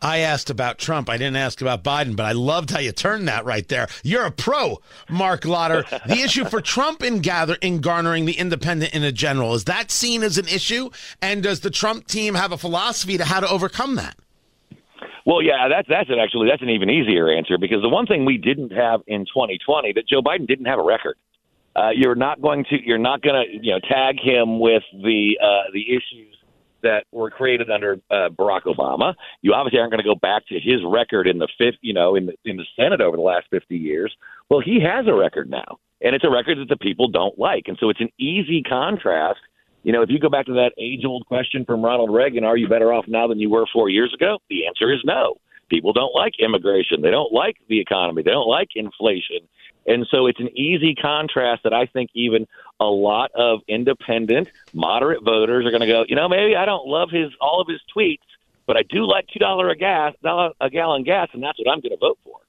I 0.01 0.19
asked 0.19 0.51
about 0.51 0.77
Trump. 0.77 1.09
I 1.09 1.17
didn't 1.17 1.37
ask 1.37 1.59
about 1.59 1.83
Biden, 1.83 2.15
but 2.15 2.25
I 2.25 2.33
loved 2.33 2.69
how 2.69 2.79
you 2.79 2.91
turned 2.91 3.27
that 3.27 3.45
right 3.45 3.67
there. 3.67 3.87
You're 4.03 4.25
a 4.25 4.31
pro, 4.31 4.79
Marc 5.09 5.43
Lotter. 5.43 5.85
the 6.05 6.19
issue 6.23 6.45
for 6.45 6.61
Trump 6.61 7.01
in 7.01 7.19
gather 7.19 7.55
in 7.61 7.81
garnering 7.81 8.25
the 8.25 8.37
independent 8.37 8.93
in 8.93 9.03
a 9.03 9.11
general 9.11 9.55
is 9.55 9.63
that 9.63 9.89
seen 9.89 10.21
as 10.21 10.37
an 10.37 10.47
issue, 10.47 10.91
and 11.21 11.41
does 11.41 11.61
the 11.61 11.71
Trump 11.71 12.07
team 12.07 12.35
have 12.35 12.51
a 12.51 12.57
philosophy 12.57 13.17
to 13.17 13.25
how 13.25 13.39
to 13.39 13.49
overcome 13.49 13.95
that? 13.95 14.15
Well, 15.25 15.41
yeah, 15.41 15.67
that's 15.67 15.89
that's 15.89 16.09
it. 16.09 16.17
Actually, 16.23 16.47
that's 16.49 16.61
an 16.61 16.69
even 16.69 16.89
easier 16.89 17.29
answer 17.29 17.57
because 17.57 17.81
the 17.81 17.89
one 17.89 18.05
thing 18.05 18.23
we 18.23 18.37
didn't 18.37 18.71
have 18.71 19.01
in 19.07 19.25
2020 19.25 19.93
that 19.93 20.07
Joe 20.07 20.21
Biden 20.21 20.47
didn't 20.47 20.67
have 20.67 20.79
a 20.79 20.83
record. 20.83 21.17
Uh, 21.77 21.89
you're 21.95 22.15
not 22.15 22.41
going 22.41 22.65
to 22.65 22.77
you're 22.83 22.97
not 22.97 23.21
going 23.21 23.35
to 23.35 23.65
you 23.65 23.71
know 23.71 23.79
tag 23.87 24.19
him 24.19 24.59
with 24.59 24.83
the 24.91 25.37
uh, 25.41 25.71
the 25.73 25.85
issues 25.89 26.35
that 26.81 27.05
were 27.11 27.29
created 27.29 27.69
under 27.69 27.99
uh, 28.09 28.29
Barack 28.29 28.63
Obama. 28.63 29.13
You 29.41 29.53
obviously 29.53 29.79
aren't 29.79 29.91
going 29.91 30.03
to 30.03 30.07
go 30.09 30.15
back 30.15 30.45
to 30.47 30.55
his 30.55 30.81
record 30.85 31.27
in 31.27 31.37
the 31.37 31.47
fifth 31.57 31.77
you 31.81 31.93
know 31.93 32.15
in 32.15 32.25
the 32.25 32.33
in 32.45 32.57
the 32.57 32.65
Senate 32.75 32.99
over 32.99 33.15
the 33.15 33.23
last 33.23 33.45
50 33.51 33.77
years. 33.77 34.15
Well, 34.49 34.59
he 34.59 34.79
has 34.81 35.05
a 35.07 35.13
record 35.13 35.51
now, 35.51 35.77
and 36.01 36.15
it's 36.15 36.25
a 36.25 36.31
record 36.31 36.57
that 36.57 36.69
the 36.69 36.77
people 36.77 37.09
don't 37.09 37.37
like, 37.37 37.63
and 37.67 37.77
so 37.79 37.89
it's 37.89 38.01
an 38.01 38.09
easy 38.19 38.63
contrast. 38.63 39.39
You 39.83 39.93
know, 39.93 40.01
if 40.01 40.09
you 40.09 40.19
go 40.19 40.29
back 40.29 40.47
to 40.47 40.53
that 40.53 40.71
age 40.79 41.05
old 41.05 41.27
question 41.27 41.63
from 41.63 41.85
Ronald 41.85 42.13
Reagan, 42.13 42.43
are 42.43 42.57
you 42.57 42.67
better 42.67 42.91
off 42.91 43.05
now 43.07 43.27
than 43.27 43.39
you 43.39 43.51
were 43.51 43.65
four 43.71 43.87
years 43.89 44.13
ago? 44.13 44.39
The 44.49 44.65
answer 44.65 44.91
is 44.91 44.99
no. 45.05 45.35
People 45.69 45.93
don't 45.93 46.15
like 46.15 46.33
immigration. 46.39 47.01
They 47.01 47.11
don't 47.11 47.31
like 47.31 47.57
the 47.69 47.79
economy. 47.79 48.23
They 48.23 48.31
don't 48.31 48.49
like 48.49 48.69
inflation. 48.75 49.47
And 49.87 50.05
so 50.11 50.27
it's 50.27 50.39
an 50.39 50.49
easy 50.57 50.95
contrast 50.95 51.63
that 51.63 51.73
I 51.73 51.85
think 51.85 52.09
even 52.13 52.47
a 52.79 52.85
lot 52.85 53.31
of 53.33 53.61
independent, 53.67 54.49
moderate 54.73 55.23
voters 55.23 55.65
are 55.65 55.71
going 55.71 55.81
to 55.81 55.87
go, 55.87 56.05
you 56.07 56.15
know, 56.15 56.27
maybe 56.27 56.55
I 56.55 56.65
don't 56.65 56.87
love 56.87 57.09
his 57.09 57.31
all 57.39 57.61
of 57.61 57.67
his 57.67 57.79
tweets, 57.95 58.19
but 58.65 58.77
I 58.77 58.83
do 58.83 59.07
like 59.07 59.27
two 59.27 59.39
dollar 59.39 59.69
a 59.69 59.75
gas 59.75 60.13
a 60.23 60.69
gallon 60.69 61.03
gas, 61.03 61.29
and 61.33 61.41
that's 61.41 61.57
what 61.57 61.71
I'm 61.71 61.79
going 61.79 61.91
to 61.91 61.97
vote 61.97 62.19
for. 62.23 62.39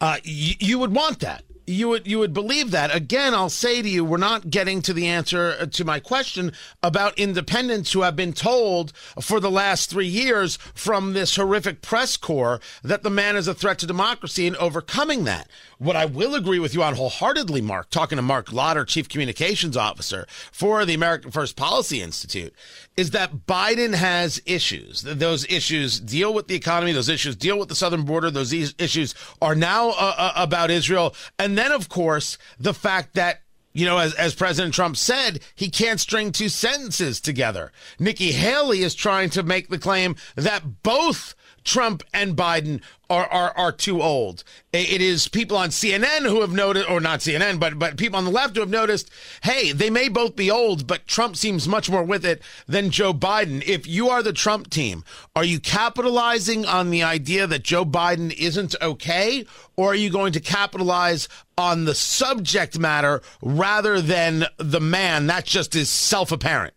Uh, 0.00 0.16
you 0.24 0.78
would 0.78 0.94
want 0.94 1.20
that 1.20 1.44
you 1.70 1.88
would 1.88 2.06
you 2.06 2.18
would 2.18 2.34
believe 2.34 2.70
that. 2.72 2.94
Again, 2.94 3.34
I'll 3.34 3.48
say 3.48 3.80
to 3.80 3.88
you, 3.88 4.04
we're 4.04 4.16
not 4.16 4.50
getting 4.50 4.82
to 4.82 4.92
the 4.92 5.06
answer 5.06 5.56
uh, 5.58 5.66
to 5.66 5.84
my 5.84 6.00
question 6.00 6.52
about 6.82 7.18
independents 7.18 7.92
who 7.92 8.02
have 8.02 8.16
been 8.16 8.32
told 8.32 8.92
for 9.20 9.40
the 9.40 9.50
last 9.50 9.88
three 9.88 10.06
years 10.06 10.56
from 10.74 11.12
this 11.12 11.36
horrific 11.36 11.82
press 11.82 12.16
corps 12.16 12.60
that 12.82 13.02
the 13.02 13.10
man 13.10 13.36
is 13.36 13.48
a 13.48 13.54
threat 13.54 13.78
to 13.78 13.86
democracy 13.86 14.46
and 14.46 14.56
overcoming 14.56 15.24
that. 15.24 15.48
What 15.78 15.96
I 15.96 16.04
will 16.04 16.34
agree 16.34 16.58
with 16.58 16.74
you 16.74 16.82
on 16.82 16.94
wholeheartedly, 16.94 17.62
Marc, 17.62 17.88
talking 17.88 18.16
to 18.16 18.22
Marc 18.22 18.52
Lotter, 18.52 18.84
Chief 18.84 19.08
Communications 19.08 19.78
Officer 19.78 20.26
for 20.52 20.84
the 20.84 20.92
American 20.92 21.30
First 21.30 21.56
Policy 21.56 22.02
Institute, 22.02 22.54
is 22.98 23.12
that 23.12 23.46
Biden 23.46 23.94
has 23.94 24.42
issues. 24.44 25.00
Those 25.00 25.46
issues 25.50 25.98
deal 25.98 26.34
with 26.34 26.48
the 26.48 26.54
economy. 26.54 26.92
Those 26.92 27.08
issues 27.08 27.34
deal 27.34 27.58
with 27.58 27.70
the 27.70 27.74
southern 27.74 28.02
border. 28.02 28.30
Those 28.30 28.52
issues 28.52 29.14
are 29.40 29.54
now 29.54 29.90
uh, 29.90 30.14
uh, 30.18 30.32
about 30.36 30.70
Israel. 30.70 31.14
And 31.38 31.56
then, 31.60 31.72
of 31.72 31.88
course, 31.88 32.38
the 32.58 32.74
fact 32.74 33.14
that 33.14 33.42
you 33.72 33.86
know, 33.86 33.98
as, 33.98 34.14
as 34.14 34.34
President 34.34 34.74
Trump 34.74 34.96
said, 34.96 35.40
he 35.54 35.70
can't 35.70 36.00
string 36.00 36.32
two 36.32 36.48
sentences 36.48 37.20
together. 37.20 37.70
Nikki 38.00 38.32
Haley 38.32 38.82
is 38.82 38.96
trying 38.96 39.30
to 39.30 39.44
make 39.44 39.68
the 39.68 39.78
claim 39.78 40.16
that 40.34 40.82
both 40.82 41.36
Trump 41.64 42.02
and 42.12 42.36
Biden 42.36 42.80
are, 43.10 43.26
are, 43.26 43.52
are 43.56 43.72
too 43.72 44.00
old. 44.00 44.44
It 44.72 45.00
is 45.00 45.26
people 45.26 45.56
on 45.56 45.70
CNN 45.70 46.28
who 46.28 46.40
have 46.40 46.52
noticed, 46.52 46.88
or 46.88 47.00
not 47.00 47.20
CNN, 47.20 47.58
but, 47.58 47.78
but 47.78 47.96
people 47.96 48.18
on 48.18 48.24
the 48.24 48.30
left 48.30 48.54
who 48.54 48.60
have 48.60 48.70
noticed, 48.70 49.10
hey, 49.42 49.72
they 49.72 49.90
may 49.90 50.08
both 50.08 50.36
be 50.36 50.50
old, 50.50 50.86
but 50.86 51.06
Trump 51.08 51.36
seems 51.36 51.66
much 51.66 51.90
more 51.90 52.04
with 52.04 52.24
it 52.24 52.40
than 52.68 52.90
Joe 52.90 53.12
Biden. 53.12 53.66
If 53.66 53.86
you 53.86 54.08
are 54.08 54.22
the 54.22 54.32
Trump 54.32 54.70
team, 54.70 55.04
are 55.34 55.44
you 55.44 55.58
capitalizing 55.58 56.64
on 56.64 56.90
the 56.90 57.02
idea 57.02 57.48
that 57.48 57.64
Joe 57.64 57.84
Biden 57.84 58.32
isn't 58.38 58.76
okay? 58.80 59.44
Or 59.76 59.92
are 59.92 59.96
you 59.96 60.10
going 60.10 60.32
to 60.34 60.40
capitalize 60.40 61.28
on 61.58 61.84
the 61.84 61.94
subject 61.94 62.78
matter 62.78 63.22
rather 63.42 64.00
than 64.00 64.44
the 64.58 64.80
man? 64.80 65.26
That 65.26 65.46
just 65.46 65.74
is 65.74 65.90
self 65.90 66.30
apparent. 66.30 66.74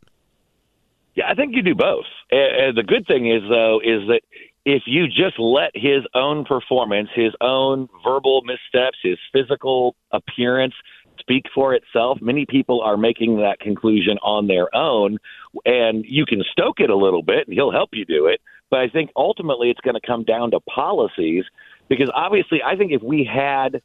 Yeah, 1.15 1.29
I 1.29 1.35
think 1.35 1.55
you 1.55 1.61
do 1.61 1.75
both. 1.75 2.05
Uh, 2.31 2.73
the 2.73 2.83
good 2.85 3.05
thing 3.05 3.29
is, 3.29 3.43
though, 3.47 3.79
is 3.83 4.07
that 4.07 4.21
if 4.65 4.83
you 4.85 5.07
just 5.07 5.37
let 5.39 5.71
his 5.73 6.03
own 6.13 6.45
performance, 6.45 7.09
his 7.13 7.33
own 7.41 7.89
verbal 8.03 8.41
missteps, 8.43 8.97
his 9.03 9.17
physical 9.31 9.95
appearance 10.11 10.73
speak 11.19 11.45
for 11.53 11.73
itself, 11.73 12.19
many 12.21 12.45
people 12.45 12.81
are 12.81 12.97
making 12.97 13.37
that 13.37 13.59
conclusion 13.59 14.17
on 14.23 14.47
their 14.47 14.73
own. 14.75 15.17
And 15.65 16.05
you 16.07 16.25
can 16.25 16.43
stoke 16.51 16.79
it 16.79 16.89
a 16.89 16.95
little 16.95 17.23
bit, 17.23 17.47
and 17.47 17.53
he'll 17.53 17.71
help 17.71 17.89
you 17.93 18.05
do 18.05 18.27
it. 18.27 18.41
But 18.69 18.79
I 18.79 18.89
think 18.89 19.11
ultimately 19.15 19.69
it's 19.69 19.81
going 19.81 19.95
to 19.95 20.05
come 20.05 20.23
down 20.23 20.51
to 20.51 20.59
policies 20.61 21.43
because 21.89 22.09
obviously, 22.15 22.61
I 22.65 22.75
think 22.75 22.91
if 22.91 23.03
we 23.03 23.29
had 23.31 23.81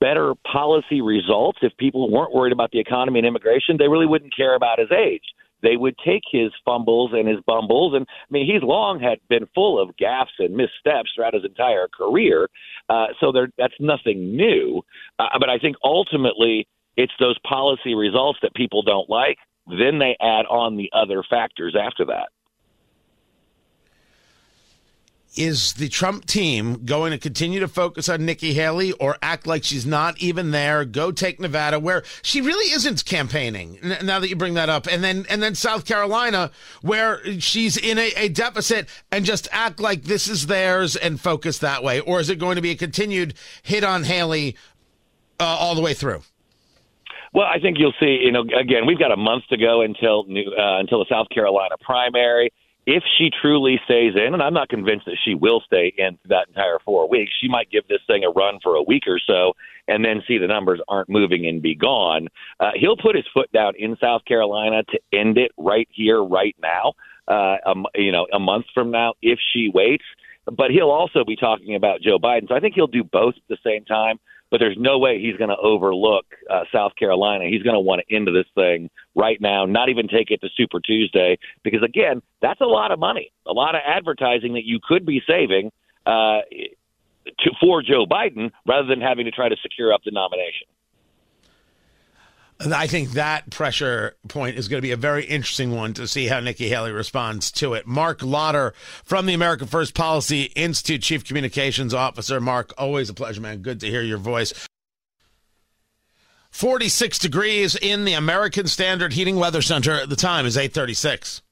better 0.00 0.34
policy 0.50 1.00
results, 1.00 1.60
if 1.62 1.74
people 1.76 2.10
weren't 2.10 2.34
worried 2.34 2.52
about 2.52 2.72
the 2.72 2.80
economy 2.80 3.20
and 3.20 3.26
immigration, 3.26 3.76
they 3.78 3.88
really 3.88 4.06
wouldn't 4.06 4.36
care 4.36 4.56
about 4.56 4.80
his 4.80 4.90
age 4.90 5.22
they 5.64 5.76
would 5.76 5.96
take 6.04 6.22
his 6.30 6.52
fumbles 6.64 7.10
and 7.12 7.26
his 7.26 7.40
bumbles. 7.46 7.94
And 7.94 8.06
I 8.08 8.26
mean, 8.30 8.46
he's 8.46 8.62
long 8.62 9.00
had 9.00 9.18
been 9.28 9.48
full 9.54 9.80
of 9.80 9.96
gaffes 9.96 10.38
and 10.38 10.54
missteps 10.54 11.10
throughout 11.14 11.34
his 11.34 11.44
entire 11.44 11.88
career. 11.88 12.48
Uh, 12.88 13.06
so 13.18 13.32
there, 13.32 13.48
that's 13.58 13.74
nothing 13.80 14.36
new. 14.36 14.82
Uh, 15.18 15.38
but 15.40 15.50
I 15.50 15.58
think 15.58 15.76
ultimately 15.82 16.68
it's 16.96 17.12
those 17.18 17.38
policy 17.40 17.94
results 17.94 18.38
that 18.42 18.54
people 18.54 18.82
don't 18.82 19.10
like. 19.10 19.38
Then 19.66 19.98
they 19.98 20.16
add 20.20 20.46
on 20.46 20.76
the 20.76 20.90
other 20.92 21.24
factors 21.28 21.74
after 21.74 22.04
that 22.04 22.28
is 25.36 25.74
the 25.74 25.88
Trump 25.88 26.26
team 26.26 26.84
going 26.84 27.12
to 27.12 27.18
continue 27.18 27.60
to 27.60 27.68
focus 27.68 28.08
on 28.08 28.24
Nikki 28.24 28.54
Haley 28.54 28.92
or 28.92 29.16
act 29.22 29.46
like 29.46 29.64
she's 29.64 29.86
not 29.86 30.18
even 30.18 30.50
there? 30.50 30.84
Go 30.84 31.12
take 31.12 31.40
Nevada, 31.40 31.78
where 31.78 32.02
she 32.22 32.40
really 32.40 32.72
isn't 32.72 33.04
campaigning. 33.04 33.78
Now 34.02 34.20
that 34.20 34.28
you 34.28 34.36
bring 34.36 34.54
that 34.54 34.68
up, 34.68 34.86
and 34.86 35.02
then 35.02 35.26
and 35.28 35.42
then 35.42 35.54
South 35.54 35.84
Carolina, 35.84 36.50
where 36.82 37.20
she's 37.40 37.76
in 37.76 37.98
a, 37.98 38.12
a 38.16 38.28
deficit, 38.28 38.88
and 39.10 39.24
just 39.24 39.48
act 39.52 39.80
like 39.80 40.02
this 40.02 40.28
is 40.28 40.46
theirs 40.46 40.96
and 40.96 41.20
focus 41.20 41.58
that 41.58 41.82
way, 41.82 42.00
or 42.00 42.20
is 42.20 42.30
it 42.30 42.38
going 42.38 42.56
to 42.56 42.62
be 42.62 42.70
a 42.70 42.76
continued 42.76 43.34
hit 43.62 43.84
on 43.84 44.04
Haley 44.04 44.56
uh, 45.40 45.44
all 45.44 45.74
the 45.74 45.82
way 45.82 45.94
through? 45.94 46.22
Well, 47.32 47.46
I 47.46 47.58
think 47.58 47.78
you'll 47.80 47.94
see. 47.98 48.20
You 48.22 48.30
know, 48.30 48.42
again, 48.42 48.86
we've 48.86 48.98
got 48.98 49.10
a 49.10 49.16
month 49.16 49.44
to 49.50 49.56
go 49.56 49.82
until 49.82 50.24
new, 50.24 50.44
uh, 50.56 50.78
until 50.78 51.00
the 51.00 51.06
South 51.10 51.28
Carolina 51.30 51.74
primary 51.80 52.52
if 52.86 53.02
she 53.16 53.30
truly 53.30 53.80
stays 53.84 54.14
in, 54.14 54.34
and 54.34 54.42
I'm 54.42 54.54
not 54.54 54.68
convinced 54.68 55.06
that 55.06 55.16
she 55.24 55.34
will 55.34 55.62
stay 55.66 55.92
in 55.96 56.18
that 56.26 56.48
entire 56.48 56.78
four 56.84 57.08
weeks, 57.08 57.32
she 57.40 57.48
might 57.48 57.70
give 57.70 57.86
this 57.88 58.00
thing 58.06 58.24
a 58.24 58.30
run 58.30 58.58
for 58.62 58.76
a 58.76 58.82
week 58.82 59.04
or 59.06 59.18
so 59.18 59.54
and 59.88 60.04
then 60.04 60.22
see 60.26 60.38
the 60.38 60.46
numbers 60.46 60.80
aren't 60.88 61.08
moving 61.08 61.46
and 61.46 61.62
be 61.62 61.74
gone. 61.74 62.28
Uh, 62.60 62.70
he'll 62.74 62.96
put 62.96 63.16
his 63.16 63.24
foot 63.32 63.50
down 63.52 63.74
in 63.78 63.96
South 64.00 64.24
Carolina 64.24 64.82
to 64.90 65.00
end 65.12 65.38
it 65.38 65.52
right 65.58 65.88
here, 65.90 66.22
right 66.22 66.56
now, 66.62 66.92
uh, 67.28 67.56
um, 67.66 67.86
you 67.94 68.12
know, 68.12 68.26
a 68.32 68.38
month 68.38 68.66
from 68.74 68.90
now 68.90 69.14
if 69.22 69.38
she 69.52 69.70
waits. 69.72 70.04
But 70.46 70.70
he'll 70.70 70.90
also 70.90 71.24
be 71.24 71.36
talking 71.36 71.74
about 71.74 72.02
Joe 72.02 72.18
Biden. 72.18 72.48
So 72.48 72.54
I 72.54 72.60
think 72.60 72.74
he'll 72.74 72.86
do 72.86 73.04
both 73.04 73.34
at 73.36 73.42
the 73.48 73.58
same 73.64 73.84
time 73.84 74.18
but 74.54 74.60
there's 74.60 74.76
no 74.78 75.00
way 75.00 75.20
he's 75.20 75.36
going 75.36 75.50
to 75.50 75.56
overlook 75.56 76.26
uh, 76.48 76.62
South 76.72 76.92
Carolina. 76.94 77.46
He's 77.46 77.64
going 77.64 77.74
to 77.74 77.80
want 77.80 78.02
to 78.06 78.14
end 78.14 78.28
this 78.28 78.46
thing 78.54 78.88
right 79.16 79.40
now, 79.40 79.66
not 79.66 79.88
even 79.88 80.06
take 80.06 80.30
it 80.30 80.40
to 80.42 80.48
Super 80.56 80.78
Tuesday, 80.78 81.40
because 81.64 81.82
again, 81.82 82.22
that's 82.40 82.60
a 82.60 82.64
lot 82.64 82.92
of 82.92 83.00
money, 83.00 83.32
a 83.48 83.52
lot 83.52 83.74
of 83.74 83.80
advertising 83.84 84.52
that 84.52 84.62
you 84.64 84.78
could 84.80 85.04
be 85.04 85.20
saving 85.26 85.72
uh, 86.06 86.42
to, 87.40 87.50
for 87.60 87.82
Joe 87.82 88.06
Biden 88.06 88.52
rather 88.64 88.86
than 88.86 89.00
having 89.00 89.24
to 89.24 89.32
try 89.32 89.48
to 89.48 89.56
secure 89.60 89.92
up 89.92 90.02
the 90.04 90.12
nomination. 90.12 90.68
I 92.60 92.86
think 92.86 93.10
that 93.12 93.50
pressure 93.50 94.16
point 94.28 94.56
is 94.56 94.68
going 94.68 94.78
to 94.78 94.86
be 94.86 94.92
a 94.92 94.96
very 94.96 95.24
interesting 95.24 95.72
one 95.72 95.92
to 95.94 96.06
see 96.06 96.26
how 96.26 96.40
Nikki 96.40 96.68
Haley 96.68 96.92
responds 96.92 97.50
to 97.52 97.74
it. 97.74 97.86
Marc 97.86 98.22
Lotter 98.22 98.74
from 99.04 99.26
the 99.26 99.34
America 99.34 99.66
First 99.66 99.94
Policy 99.94 100.44
Institute, 100.54 101.02
Chief 101.02 101.24
Communications 101.24 101.92
Officer. 101.92 102.40
Marc, 102.40 102.72
always 102.78 103.10
a 103.10 103.14
pleasure, 103.14 103.40
man. 103.40 103.58
Good 103.58 103.80
to 103.80 103.88
hear 103.88 104.02
your 104.02 104.18
voice. 104.18 104.52
46 106.50 107.18
degrees 107.18 107.74
in 107.74 108.04
the 108.04 108.12
American 108.12 108.68
Standard 108.68 109.12
Heating 109.12 109.36
Weather 109.36 109.60
Center. 109.60 110.06
The 110.06 110.14
time 110.14 110.46
is 110.46 110.56
836. 110.56 111.42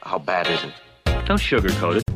How 0.00 0.18
bad 0.18 0.46
is 0.46 0.64
it? 0.64 0.72
Don't 1.26 1.38
sugarcoat 1.38 1.96
it. 1.96 2.15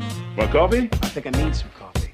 Want 0.37 0.51
coffee? 0.51 0.89
I 0.93 1.07
think 1.09 1.27
I 1.27 1.29
need 1.31 1.53
some 1.53 1.69
coffee. 1.77 2.13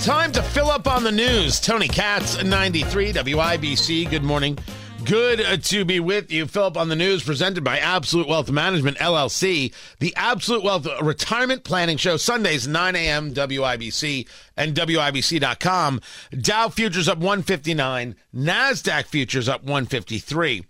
Time 0.00 0.32
to 0.32 0.42
fill 0.42 0.70
up 0.70 0.88
on 0.88 1.04
the 1.04 1.12
news. 1.12 1.60
Tony 1.60 1.86
Katz, 1.86 2.42
93 2.42 3.12
WIBC. 3.12 4.10
Good 4.10 4.24
morning. 4.24 4.58
Good 5.04 5.62
to 5.64 5.84
be 5.84 6.00
with 6.00 6.32
you. 6.32 6.46
Fill 6.46 6.64
up 6.64 6.76
on 6.76 6.88
the 6.88 6.96
news 6.96 7.22
presented 7.22 7.62
by 7.62 7.78
Absolute 7.78 8.26
Wealth 8.26 8.50
Management 8.50 8.98
LLC, 8.98 9.72
the 9.98 10.14
Absolute 10.16 10.64
Wealth 10.64 10.86
Retirement 11.00 11.64
Planning 11.64 11.96
Show, 11.96 12.16
Sundays, 12.16 12.66
9 12.66 12.96
a.m. 12.96 13.32
WIBC 13.32 14.28
and 14.56 14.74
WIBC.com. 14.74 16.00
Dow 16.38 16.68
futures 16.68 17.08
up 17.08 17.18
159, 17.18 18.16
NASDAQ 18.34 19.04
futures 19.06 19.48
up 19.48 19.62
153. 19.62 20.66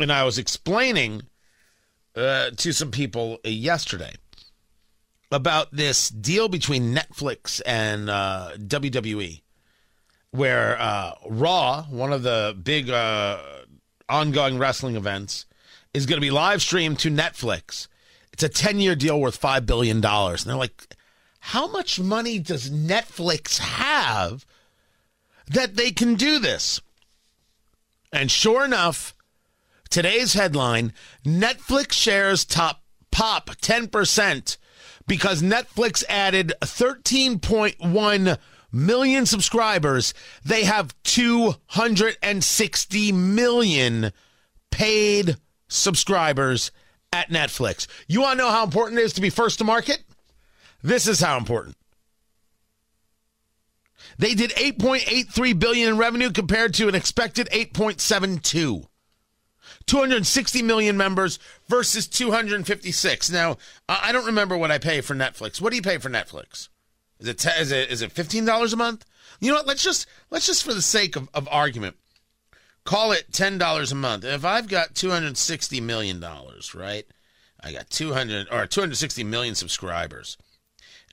And 0.00 0.10
I 0.10 0.24
was 0.24 0.38
explaining 0.38 1.22
uh, 2.18 2.50
to 2.56 2.72
some 2.72 2.90
people 2.90 3.38
yesterday 3.44 4.12
about 5.30 5.70
this 5.72 6.08
deal 6.08 6.48
between 6.48 6.94
Netflix 6.94 7.60
and 7.64 8.10
uh, 8.10 8.52
WWE, 8.58 9.42
where 10.30 10.80
uh, 10.80 11.12
Raw, 11.26 11.84
one 11.84 12.12
of 12.12 12.22
the 12.22 12.56
big 12.60 12.90
uh, 12.90 13.38
ongoing 14.08 14.58
wrestling 14.58 14.96
events, 14.96 15.46
is 15.94 16.06
going 16.06 16.16
to 16.16 16.24
be 16.24 16.30
live 16.30 16.62
streamed 16.62 16.98
to 17.00 17.10
Netflix. 17.10 17.88
It's 18.32 18.42
a 18.42 18.48
10 18.48 18.80
year 18.80 18.94
deal 18.94 19.20
worth 19.20 19.40
$5 19.40 19.66
billion. 19.66 20.04
And 20.04 20.38
they're 20.38 20.56
like, 20.56 20.96
how 21.40 21.66
much 21.68 22.00
money 22.00 22.38
does 22.38 22.70
Netflix 22.70 23.58
have 23.58 24.44
that 25.46 25.76
they 25.76 25.90
can 25.90 26.14
do 26.14 26.38
this? 26.38 26.80
And 28.12 28.30
sure 28.30 28.64
enough, 28.64 29.14
today's 29.90 30.34
headline 30.34 30.92
Netflix 31.24 31.92
shares 31.92 32.44
top 32.44 32.82
pop 33.10 33.50
10% 33.50 34.56
because 35.06 35.42
Netflix 35.42 36.04
added 36.08 36.52
13.1 36.60 38.38
million 38.70 39.26
subscribers. 39.26 40.14
They 40.44 40.64
have 40.64 40.94
260 41.04 43.12
million 43.12 44.12
paid 44.70 45.36
subscribers 45.68 46.70
at 47.12 47.30
Netflix. 47.30 47.86
You 48.06 48.20
want 48.20 48.38
to 48.38 48.44
know 48.44 48.50
how 48.50 48.64
important 48.64 49.00
it 49.00 49.04
is 49.04 49.14
to 49.14 49.20
be 49.20 49.30
first 49.30 49.58
to 49.58 49.64
market? 49.64 50.04
This 50.82 51.08
is 51.08 51.20
how 51.20 51.38
important. 51.38 51.76
They 54.18 54.34
did 54.34 54.50
8.83 54.50 55.58
billion 55.58 55.88
in 55.90 55.96
revenue 55.96 56.30
compared 56.30 56.74
to 56.74 56.88
an 56.88 56.94
expected 56.94 57.48
8.72. 57.52 58.86
260 59.88 60.62
million 60.62 60.96
members 60.96 61.38
versus 61.66 62.06
256. 62.06 63.30
Now, 63.30 63.56
I 63.88 64.12
don't 64.12 64.26
remember 64.26 64.56
what 64.56 64.70
I 64.70 64.78
pay 64.78 65.00
for 65.00 65.14
Netflix. 65.14 65.60
What 65.60 65.70
do 65.70 65.76
you 65.76 65.82
pay 65.82 65.98
for 65.98 66.10
Netflix? 66.10 66.68
Is 67.18 67.28
it 67.28 67.44
is 67.44 67.72
it 67.72 67.90
is 67.90 68.02
it 68.02 68.12
fifteen 68.12 68.44
dollars 68.44 68.72
a 68.72 68.76
month? 68.76 69.04
You 69.40 69.50
know 69.50 69.56
what? 69.56 69.66
Let's 69.66 69.82
just 69.82 70.06
let's 70.30 70.46
just 70.46 70.64
for 70.64 70.72
the 70.72 70.82
sake 70.82 71.16
of, 71.16 71.28
of 71.34 71.48
argument, 71.50 71.96
call 72.84 73.12
it 73.12 73.32
ten 73.32 73.58
dollars 73.58 73.90
a 73.90 73.96
month. 73.96 74.24
If 74.24 74.44
I've 74.44 74.68
got 74.68 74.94
two 74.94 75.10
hundred 75.10 75.36
sixty 75.36 75.80
million 75.80 76.20
dollars, 76.20 76.74
right? 76.74 77.06
I 77.60 77.72
got 77.72 77.90
two 77.90 78.12
hundred 78.12 78.46
or 78.52 78.66
two 78.66 78.80
hundred 78.80 78.96
sixty 78.96 79.24
million 79.24 79.56
subscribers, 79.56 80.36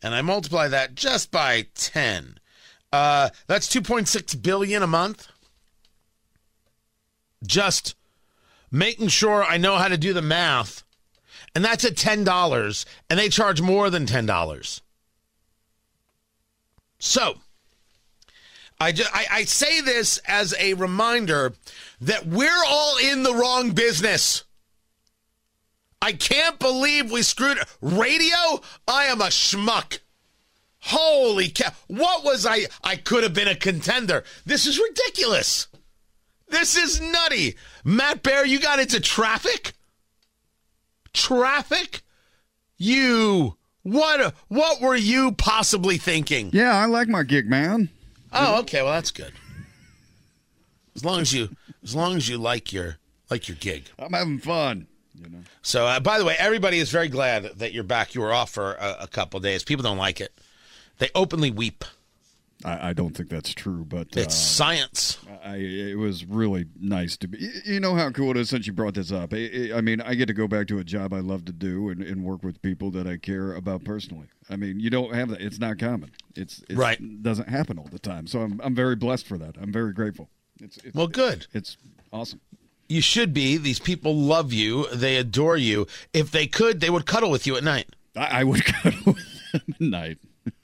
and 0.04 0.14
I 0.14 0.22
multiply 0.22 0.68
that 0.68 0.94
just 0.94 1.32
by 1.32 1.66
ten. 1.74 2.38
Uh, 2.94 3.30
that's 3.48 3.68
two 3.68 3.82
point 3.82 4.08
six 4.08 4.36
billion 4.36 4.84
a 4.84 4.88
month. 4.88 5.28
Just 7.44 7.96
making 8.76 9.08
sure 9.08 9.44
I 9.44 9.58
know 9.58 9.78
how 9.78 9.88
to 9.88 9.98
do 9.98 10.14
the 10.14 10.22
math, 10.22 10.84
and 11.56 11.64
that's 11.64 11.86
at 11.86 11.96
ten 11.96 12.24
dollars, 12.24 12.86
and 13.10 13.18
they 13.18 13.30
charge 13.30 13.62
more 13.62 13.90
than 13.90 14.06
ten 14.06 14.26
dollars. 14.26 14.82
So, 17.00 17.36
I, 18.80 18.92
just, 18.92 19.16
I, 19.16 19.26
I 19.32 19.44
say 19.46 19.82
this 19.82 20.18
as 20.28 20.54
a 20.60 20.74
reminder 20.74 21.54
that 22.02 22.26
we're 22.26 22.64
all 22.68 22.98
in 22.98 23.24
the 23.24 23.34
wrong 23.34 23.72
business. 23.72 24.44
I 26.02 26.12
can't 26.12 26.60
believe 26.60 27.12
we 27.12 27.22
screwed 27.22 27.60
radio. 27.82 28.62
I 28.88 29.06
am 29.06 29.22
a 29.22 29.26
schmuck. 29.26 30.00
Holy 30.80 31.50
cow! 31.50 31.72
What 31.88 32.24
was 32.24 32.46
I? 32.46 32.66
I 32.84 32.98
could 32.98 33.24
have 33.24 33.34
been 33.34 33.48
a 33.48 33.56
contender. 33.56 34.24
This 34.46 34.68
is 34.68 34.80
ridiculous. 34.80 35.68
This 36.48 36.76
is 36.76 37.02
nutty. 37.02 37.56
Matt 37.84 38.24
Bear, 38.24 38.46
you 38.46 38.60
got 38.60 38.80
into 38.80 39.00
traffic. 39.00 39.74
Traffic. 41.14 42.02
You 42.78 43.58
what 43.84 44.34
what 44.48 44.82
were 44.82 44.96
you 44.96 45.32
possibly 45.32 45.98
thinking? 45.98 46.50
Yeah, 46.54 46.76
I 46.76 46.86
like 46.86 47.08
my 47.08 47.24
gig, 47.24 47.48
man. 47.48 47.90
Oh, 48.34 48.60
okay. 48.62 48.82
Well, 48.82 48.94
that's 48.94 49.12
good. 49.12 49.34
As 50.96 51.06
long 51.06 51.22
as 51.22 51.34
you 51.34 51.50
as 51.84 51.96
long 51.96 52.16
as 52.16 52.28
you 52.28 52.38
like 52.38 52.74
your 52.74 52.98
like 53.30 53.48
your 53.48 53.58
gig. 53.58 53.86
I'm 53.98 54.14
having 54.14 54.40
fun. 54.40 54.88
You 55.14 55.30
know. 55.30 55.40
So, 55.62 55.88
uh, 55.88 56.00
by 56.00 56.20
the 56.20 56.26
way, 56.26 56.36
everybody 56.38 56.80
is 56.80 56.90
very 56.92 57.08
glad 57.08 57.44
that 57.60 57.74
you're 57.74 57.84
back. 57.84 58.16
You 58.16 58.22
were 58.22 58.34
off 58.34 58.52
for 58.52 58.74
a, 58.74 58.98
a 59.02 59.08
couple 59.08 59.40
days. 59.40 59.64
People 59.64 59.84
don't 59.84 59.98
like 59.98 60.20
it. 60.20 60.34
They 60.98 61.10
openly 61.16 61.52
weep. 61.52 61.86
I, 62.66 62.90
I 62.90 62.94
don't 62.94 63.16
think 63.16 63.30
that's 63.30 63.54
true, 63.54 63.86
but 63.86 64.08
It's 64.18 64.28
uh, 64.28 64.30
science. 64.30 65.20
I, 65.44 65.58
it 65.58 65.98
was 65.98 66.26
really 66.26 66.66
nice 66.80 67.16
to 67.18 67.28
be. 67.28 67.50
You 67.64 67.80
know 67.80 67.96
how 67.96 68.10
cool 68.10 68.32
it 68.32 68.38
is 68.38 68.50
since 68.50 68.66
you 68.66 68.74
brought 68.74 68.96
this 68.96 69.12
up. 69.12 69.34
I, 69.34 69.72
I 69.76 69.82
mean, 69.82 70.02
I 70.02 70.16
get 70.16 70.26
to 70.28 70.34
go 70.34 70.48
back 70.48 70.68
to 70.68 70.80
a 70.80 70.84
job 70.84 71.14
I 71.14 71.20
love 71.20 71.46
to 71.46 71.54
do 71.54 71.90
and, 71.90 72.02
and 72.02 72.24
work 72.24 72.44
with 72.44 72.62
people 72.62 72.90
that 72.92 73.06
I 73.08 73.18
care 73.18 73.54
about 73.54 73.84
personally. 73.84 74.28
I 74.50 74.56
mean, 74.56 74.80
you 74.80 74.90
don't 74.90 75.14
have 75.14 75.30
that. 75.30 75.42
It's 75.42 75.60
not 75.60 75.78
common. 75.78 76.12
It's, 76.36 76.64
it's 76.68 76.74
Right. 76.74 77.00
Doesn't 77.22 77.50
happen 77.50 77.78
all 77.78 77.88
the 77.92 78.00
time. 78.00 78.26
So 78.28 78.42
I'm 78.42 78.60
I'm 78.64 78.74
very 78.76 78.96
blessed 78.96 79.28
for 79.28 79.38
that. 79.38 79.56
I'm 79.62 79.72
very 79.72 79.94
grateful. 79.94 80.30
It's, 80.60 80.78
it's 80.78 80.96
Well, 80.96 81.08
good. 81.08 81.46
It's 81.54 81.78
awesome. 82.12 82.42
You 82.88 83.02
should 83.02 83.34
be. 83.34 83.58
These 83.58 83.80
people 83.80 84.16
love 84.16 84.54
you. 84.54 84.88
They 84.94 85.18
adore 85.18 85.58
you. 85.58 85.88
If 86.14 86.32
they 86.32 86.48
could, 86.48 86.80
they 86.80 86.90
would 86.90 87.06
cuddle 87.06 87.30
with 87.32 87.46
you 87.48 87.58
at 87.58 87.64
night. 87.64 87.88
I, 88.16 88.42
I 88.42 88.44
would 88.44 88.64
cuddle 88.66 89.14
with 89.14 89.52
them 89.52 89.62
at 89.70 89.82
night. 89.82 90.18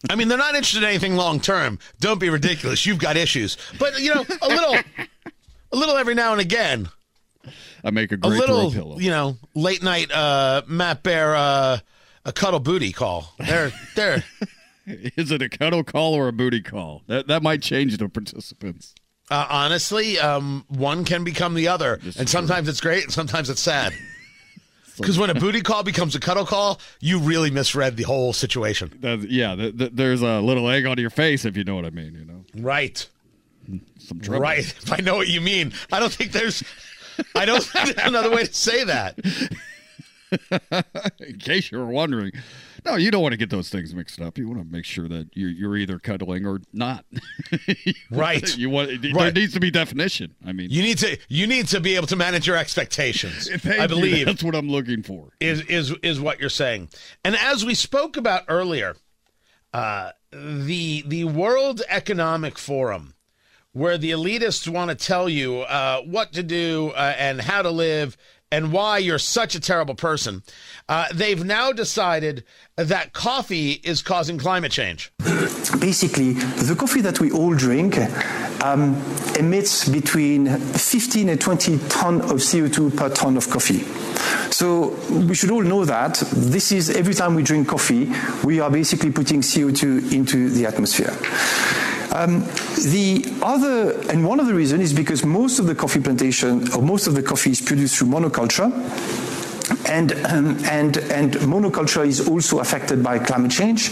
I 0.09 0.15
mean, 0.15 0.27
they're 0.27 0.37
not 0.37 0.55
interested 0.55 0.83
in 0.83 0.89
anything 0.89 1.15
long 1.15 1.39
term. 1.39 1.79
Don't 1.99 2.19
be 2.19 2.29
ridiculous. 2.29 2.85
You've 2.85 2.99
got 2.99 3.17
issues. 3.17 3.57
But, 3.79 3.99
you 3.99 4.13
know, 4.13 4.25
a 4.41 4.47
little 4.47 4.75
a 5.71 5.75
little 5.75 5.95
every 5.97 6.13
now 6.15 6.31
and 6.33 6.41
again. 6.41 6.89
I 7.83 7.89
make 7.89 8.11
a 8.11 8.15
A 8.15 8.17
great 8.17 8.39
little, 8.39 8.69
throw 8.69 8.81
pillow. 8.81 8.99
you 8.99 9.09
know, 9.09 9.37
late 9.55 9.81
night 9.81 10.11
uh 10.11 10.61
Matt 10.67 11.01
Bear 11.03 11.35
uh 11.35 11.79
a 12.25 12.31
cuddle 12.31 12.59
booty 12.59 12.91
call. 12.91 13.33
They're 13.39 13.71
they're 13.95 14.23
it 14.85 15.41
a 15.41 15.49
cuddle 15.49 15.83
call 15.83 16.13
or 16.13 16.27
a 16.27 16.33
booty 16.33 16.61
call? 16.61 17.01
That 17.07 17.27
that 17.27 17.41
might 17.41 17.61
change 17.63 17.97
the 17.97 18.07
participants. 18.09 18.93
uh, 19.31 19.47
honestly, 19.49 20.19
um 20.19 20.65
one 20.67 21.05
can 21.05 21.23
become 21.23 21.55
the 21.55 21.67
other. 21.67 21.99
and 22.19 22.29
sometimes 22.29 22.67
it's 22.69 22.81
great 22.81 23.05
and 23.05 23.13
sometimes 23.13 23.49
it's 23.49 23.61
sad. 23.61 23.93
Because 24.97 25.17
when 25.17 25.29
a 25.29 25.33
booty 25.35 25.61
call 25.61 25.83
becomes 25.83 26.15
a 26.15 26.19
cuddle 26.19 26.45
call, 26.45 26.79
you 26.99 27.19
really 27.19 27.49
misread 27.51 27.97
the 27.97 28.03
whole 28.03 28.33
situation. 28.33 28.91
That, 29.01 29.29
yeah, 29.29 29.55
th- 29.55 29.77
th- 29.77 29.91
there's 29.93 30.21
a 30.21 30.39
little 30.41 30.69
egg 30.69 30.85
on 30.85 30.97
your 30.97 31.09
face 31.09 31.45
if 31.45 31.55
you 31.57 31.63
know 31.63 31.75
what 31.75 31.85
I 31.85 31.89
mean. 31.91 32.13
You 32.15 32.25
know, 32.25 32.43
Right. 32.63 33.07
some 33.99 34.19
trouble. 34.19 34.41
Right. 34.41 34.59
If 34.83 34.91
I 34.91 34.97
know 34.97 35.15
what 35.15 35.27
you 35.27 35.41
mean. 35.41 35.73
I 35.91 35.99
don't 35.99 36.11
think 36.11 36.31
there's 36.31 36.63
I 37.35 37.45
don't 37.45 37.63
think 37.63 37.95
there's 37.95 38.07
another 38.07 38.29
way 38.31 38.45
to 38.45 38.53
say 38.53 38.83
that. 38.85 39.17
In 41.19 41.37
case 41.39 41.71
you 41.71 41.77
were 41.77 41.85
wondering, 41.85 42.31
no, 42.85 42.95
you 42.95 43.11
don't 43.11 43.21
want 43.21 43.33
to 43.33 43.37
get 43.37 43.49
those 43.49 43.69
things 43.69 43.93
mixed 43.93 44.21
up. 44.21 44.37
You 44.37 44.47
want 44.47 44.59
to 44.61 44.65
make 44.71 44.85
sure 44.85 45.07
that 45.07 45.29
you're, 45.33 45.49
you're 45.49 45.77
either 45.77 45.99
cuddling 45.99 46.45
or 46.45 46.61
not. 46.73 47.05
Right. 48.09 48.57
you 48.57 48.69
want 48.69 49.01
there 49.01 49.31
needs 49.31 49.53
to 49.53 49.59
be 49.59 49.71
definition. 49.71 50.35
I 50.45 50.51
mean, 50.53 50.69
You 50.69 50.81
need 50.81 50.97
to 50.99 51.17
you 51.29 51.47
need 51.47 51.67
to 51.69 51.79
be 51.79 51.95
able 51.95 52.07
to 52.07 52.15
manage 52.15 52.47
your 52.47 52.57
expectations. 52.57 53.49
I 53.65 53.83
you. 53.83 53.87
believe 53.87 54.25
that's 54.25 54.43
what 54.43 54.55
I'm 54.55 54.69
looking 54.69 55.03
for. 55.03 55.29
is 55.39 55.61
is 55.61 55.91
is 56.03 56.19
what 56.19 56.39
you're 56.39 56.49
saying. 56.49 56.89
And 57.23 57.35
as 57.35 57.65
we 57.65 57.73
spoke 57.75 58.17
about 58.17 58.43
earlier, 58.47 58.95
uh, 59.73 60.11
the 60.31 61.03
the 61.07 61.23
World 61.25 61.81
Economic 61.89 62.57
Forum, 62.57 63.15
where 63.73 63.97
the 63.97 64.11
elitists 64.11 64.67
want 64.67 64.89
to 64.89 64.95
tell 64.95 65.29
you 65.29 65.59
uh, 65.61 66.01
what 66.01 66.33
to 66.33 66.43
do 66.43 66.89
uh, 66.95 67.15
and 67.17 67.41
how 67.41 67.61
to 67.61 67.71
live 67.71 68.17
and 68.51 68.73
why 68.73 68.97
you're 68.97 69.19
such 69.19 69.55
a 69.55 69.59
terrible 69.59 69.95
person. 69.95 70.43
Uh, 70.89 71.07
they've 71.13 71.43
now 71.43 71.71
decided 71.71 72.43
that 72.75 73.13
coffee 73.13 73.71
is 73.83 74.01
causing 74.01 74.37
climate 74.37 74.71
change. 74.71 75.11
Basically, 75.79 76.33
the 76.33 76.75
coffee 76.77 77.01
that 77.01 77.19
we 77.19 77.31
all 77.31 77.55
drink 77.55 77.97
um, 78.61 79.01
emits 79.39 79.87
between 79.87 80.47
15 80.47 81.29
and 81.29 81.39
20 81.39 81.77
ton 81.89 82.21
of 82.21 82.39
CO2 82.39 82.95
per 82.95 83.09
ton 83.09 83.37
of 83.37 83.49
coffee. 83.49 83.83
So 84.51 84.89
we 85.09 85.33
should 85.33 85.51
all 85.51 85.63
know 85.63 85.85
that 85.85 86.21
this 86.31 86.71
is 86.71 86.89
every 86.89 87.13
time 87.13 87.35
we 87.35 87.43
drink 87.43 87.69
coffee, 87.69 88.11
we 88.43 88.59
are 88.59 88.69
basically 88.69 89.11
putting 89.11 89.41
CO2 89.41 90.11
into 90.11 90.49
the 90.49 90.65
atmosphere. 90.65 91.15
Um, 92.11 92.41
the 92.91 93.23
other, 93.41 93.99
and 94.09 94.25
one 94.25 94.39
of 94.39 94.47
the 94.47 94.53
reasons 94.53 94.83
is 94.83 94.93
because 94.93 95.25
most 95.25 95.59
of 95.59 95.65
the 95.65 95.75
coffee 95.75 96.01
plantation, 96.01 96.71
or 96.73 96.81
most 96.81 97.07
of 97.07 97.15
the 97.15 97.23
coffee 97.23 97.51
is 97.51 97.61
produced 97.61 97.97
through 97.97 98.09
monoculture. 98.09 98.69
And, 99.89 100.11
um, 100.25 100.57
and, 100.65 100.97
and 100.97 101.33
monoculture 101.35 102.05
is 102.05 102.27
also 102.27 102.59
affected 102.59 103.01
by 103.03 103.19
climate 103.19 103.51
change. 103.51 103.91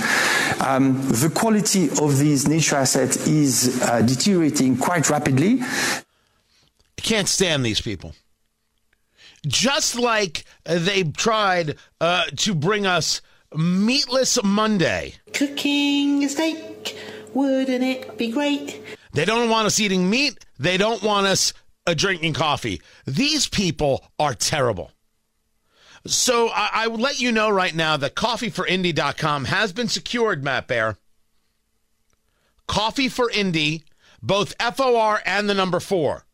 Um, 0.60 1.02
the 1.08 1.32
quality 1.34 1.90
of 2.02 2.18
these 2.18 2.48
nature 2.48 2.76
assets 2.76 3.28
is 3.28 3.82
uh, 3.84 4.02
deteriorating 4.02 4.78
quite 4.78 5.10
rapidly. 5.10 5.62
I 5.62 7.02
can't 7.02 7.30
stand 7.30 7.66
these 7.66 7.80
people. 7.80 8.14
Just 9.48 9.98
like 9.98 10.44
they 10.66 11.04
tried 11.04 11.76
uh, 12.02 12.26
to 12.38 12.54
bring 12.54 12.86
us 12.86 13.22
Meatless 13.56 14.38
Monday. 14.44 15.16
Cooking 15.34 16.24
a 16.24 16.30
steak, 16.30 16.98
wouldn't 17.40 17.84
it 17.84 18.18
be 18.18 18.32
great? 18.32 18.82
They 19.14 19.26
don't 19.26 19.50
want 19.50 19.66
us 19.66 19.80
eating 19.80 20.10
meat. 20.10 20.46
They 20.60 20.78
don't 20.78 21.02
want 21.02 21.26
us 21.26 21.54
uh, 21.88 21.94
drinking 21.94 22.34
coffee. 22.34 22.82
These 23.06 23.48
people 23.48 24.06
are 24.20 24.34
terrible. 24.34 24.92
So 26.06 26.50
I, 26.50 26.70
I 26.74 26.88
will 26.88 27.00
let 27.00 27.20
you 27.20 27.32
know 27.32 27.50
right 27.50 27.74
now 27.74 27.98
that 27.98 28.16
coffeeforindy.com 28.16 29.46
has 29.46 29.74
been 29.74 29.88
secured, 29.88 30.44
Matt 30.44 30.68
Bear. 30.68 30.98
Coffee 32.68 33.10
for 33.10 33.32
Indy, 33.32 33.84
both 34.22 34.54
FOR 34.76 35.22
and 35.26 35.50
the 35.50 35.54
number 35.54 35.80
four. 35.80 36.26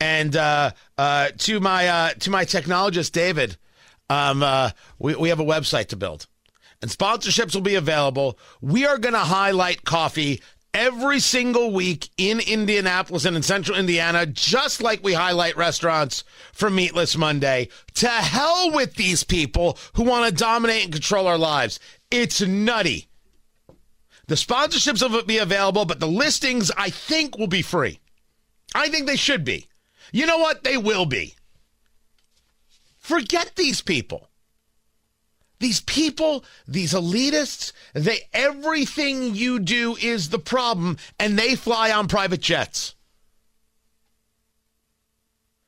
And 0.00 0.36
uh, 0.36 0.72
uh, 0.98 1.28
to 1.38 1.60
my 1.60 1.86
uh, 1.86 2.10
to 2.14 2.30
my 2.30 2.44
technologist 2.44 3.12
David, 3.12 3.56
um, 4.10 4.42
uh, 4.42 4.70
we 4.98 5.14
we 5.14 5.28
have 5.28 5.38
a 5.38 5.44
website 5.44 5.86
to 5.88 5.96
build, 5.96 6.26
and 6.82 6.90
sponsorships 6.90 7.54
will 7.54 7.62
be 7.62 7.76
available. 7.76 8.38
We 8.60 8.84
are 8.84 8.98
going 8.98 9.14
to 9.14 9.20
highlight 9.20 9.84
coffee 9.84 10.42
every 10.74 11.20
single 11.20 11.72
week 11.72 12.08
in 12.16 12.40
Indianapolis 12.40 13.24
and 13.24 13.36
in 13.36 13.42
central 13.42 13.78
Indiana, 13.78 14.26
just 14.26 14.82
like 14.82 15.02
we 15.02 15.12
highlight 15.12 15.56
restaurants 15.56 16.24
for 16.52 16.68
Meatless 16.70 17.16
Monday. 17.16 17.68
To 17.94 18.08
hell 18.08 18.72
with 18.72 18.94
these 18.94 19.22
people 19.22 19.78
who 19.94 20.02
want 20.02 20.28
to 20.28 20.34
dominate 20.34 20.84
and 20.84 20.92
control 20.92 21.26
our 21.26 21.38
lives. 21.38 21.78
It's 22.10 22.40
nutty. 22.40 23.08
The 24.26 24.34
sponsorships 24.34 25.08
will 25.08 25.24
be 25.24 25.38
available, 25.38 25.84
but 25.84 26.00
the 26.00 26.06
listings, 26.08 26.70
I 26.76 26.90
think, 26.90 27.38
will 27.38 27.48
be 27.48 27.62
free. 27.62 28.00
I 28.74 28.88
think 28.88 29.06
they 29.06 29.16
should 29.16 29.44
be. 29.44 29.68
You 30.12 30.26
know 30.26 30.38
what? 30.38 30.64
They 30.64 30.76
will 30.76 31.06
be. 31.06 31.34
Forget 32.98 33.52
these 33.56 33.82
people. 33.82 34.28
These 35.62 35.82
people, 35.82 36.44
these 36.66 36.92
elitists, 36.92 37.70
they 37.92 38.22
everything 38.32 39.36
you 39.36 39.60
do 39.60 39.94
is 39.94 40.28
the 40.28 40.40
problem 40.40 40.96
and 41.20 41.38
they 41.38 41.54
fly 41.54 41.92
on 41.92 42.08
private 42.08 42.40
jets. 42.40 42.96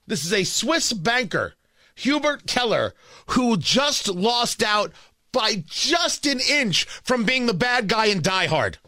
This 0.04 0.24
is 0.24 0.32
a 0.32 0.42
Swiss 0.42 0.92
banker, 0.92 1.54
Hubert 1.94 2.48
Keller, 2.48 2.94
who 3.28 3.56
just 3.56 4.08
lost 4.08 4.64
out 4.64 4.90
by 5.30 5.62
just 5.64 6.26
an 6.26 6.40
inch 6.40 6.86
from 6.86 7.22
being 7.22 7.46
the 7.46 7.54
bad 7.54 7.86
guy 7.86 8.06
in 8.06 8.20
Die 8.20 8.46
Hard. 8.46 8.78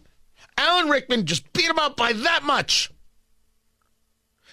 Alan 0.59 0.88
Rickman 0.88 1.25
just 1.25 1.53
beat 1.53 1.71
him 1.71 1.79
up 1.79 1.97
by 1.97 2.14
that 2.14 2.42
much. 2.42 2.90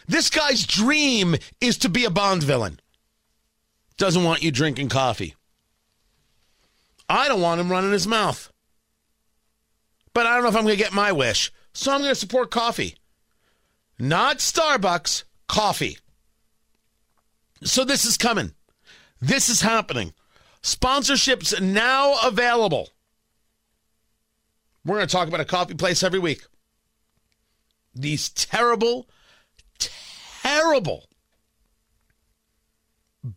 This 0.07 0.29
guy's 0.29 0.67
dream 0.67 1.35
is 1.59 1.79
to 1.79 1.89
be 1.89 2.05
a 2.05 2.11
Bond 2.11 2.43
villain. 2.43 2.79
Doesn't 3.97 4.23
want 4.23 4.43
you 4.43 4.51
drinking 4.51 4.89
coffee. 4.89 5.33
I 7.13 7.27
don't 7.27 7.41
want 7.41 7.61
him 7.61 7.71
running 7.71 7.91
his 7.91 8.07
mouth. 8.07 8.51
But 10.15 10.25
I 10.25 10.33
don't 10.33 10.41
know 10.41 10.49
if 10.49 10.55
I'm 10.55 10.63
going 10.63 10.75
to 10.75 10.83
get 10.83 10.93
my 10.93 11.11
wish. 11.11 11.51
So 11.71 11.91
I'm 11.91 11.99
going 11.99 12.09
to 12.09 12.15
support 12.15 12.49
coffee. 12.49 12.95
Not 13.99 14.39
Starbucks, 14.39 15.23
coffee. 15.47 15.99
So 17.63 17.85
this 17.85 18.03
is 18.03 18.17
coming. 18.17 18.53
This 19.21 19.47
is 19.47 19.61
happening. 19.61 20.13
Sponsorships 20.63 21.61
now 21.61 22.15
available. 22.23 22.89
We're 24.83 24.95
going 24.95 25.07
to 25.07 25.11
talk 25.11 25.27
about 25.27 25.39
a 25.39 25.45
coffee 25.45 25.75
place 25.75 26.01
every 26.01 26.19
week. 26.19 26.41
These 27.93 28.29
terrible, 28.29 29.07
terrible 30.41 31.05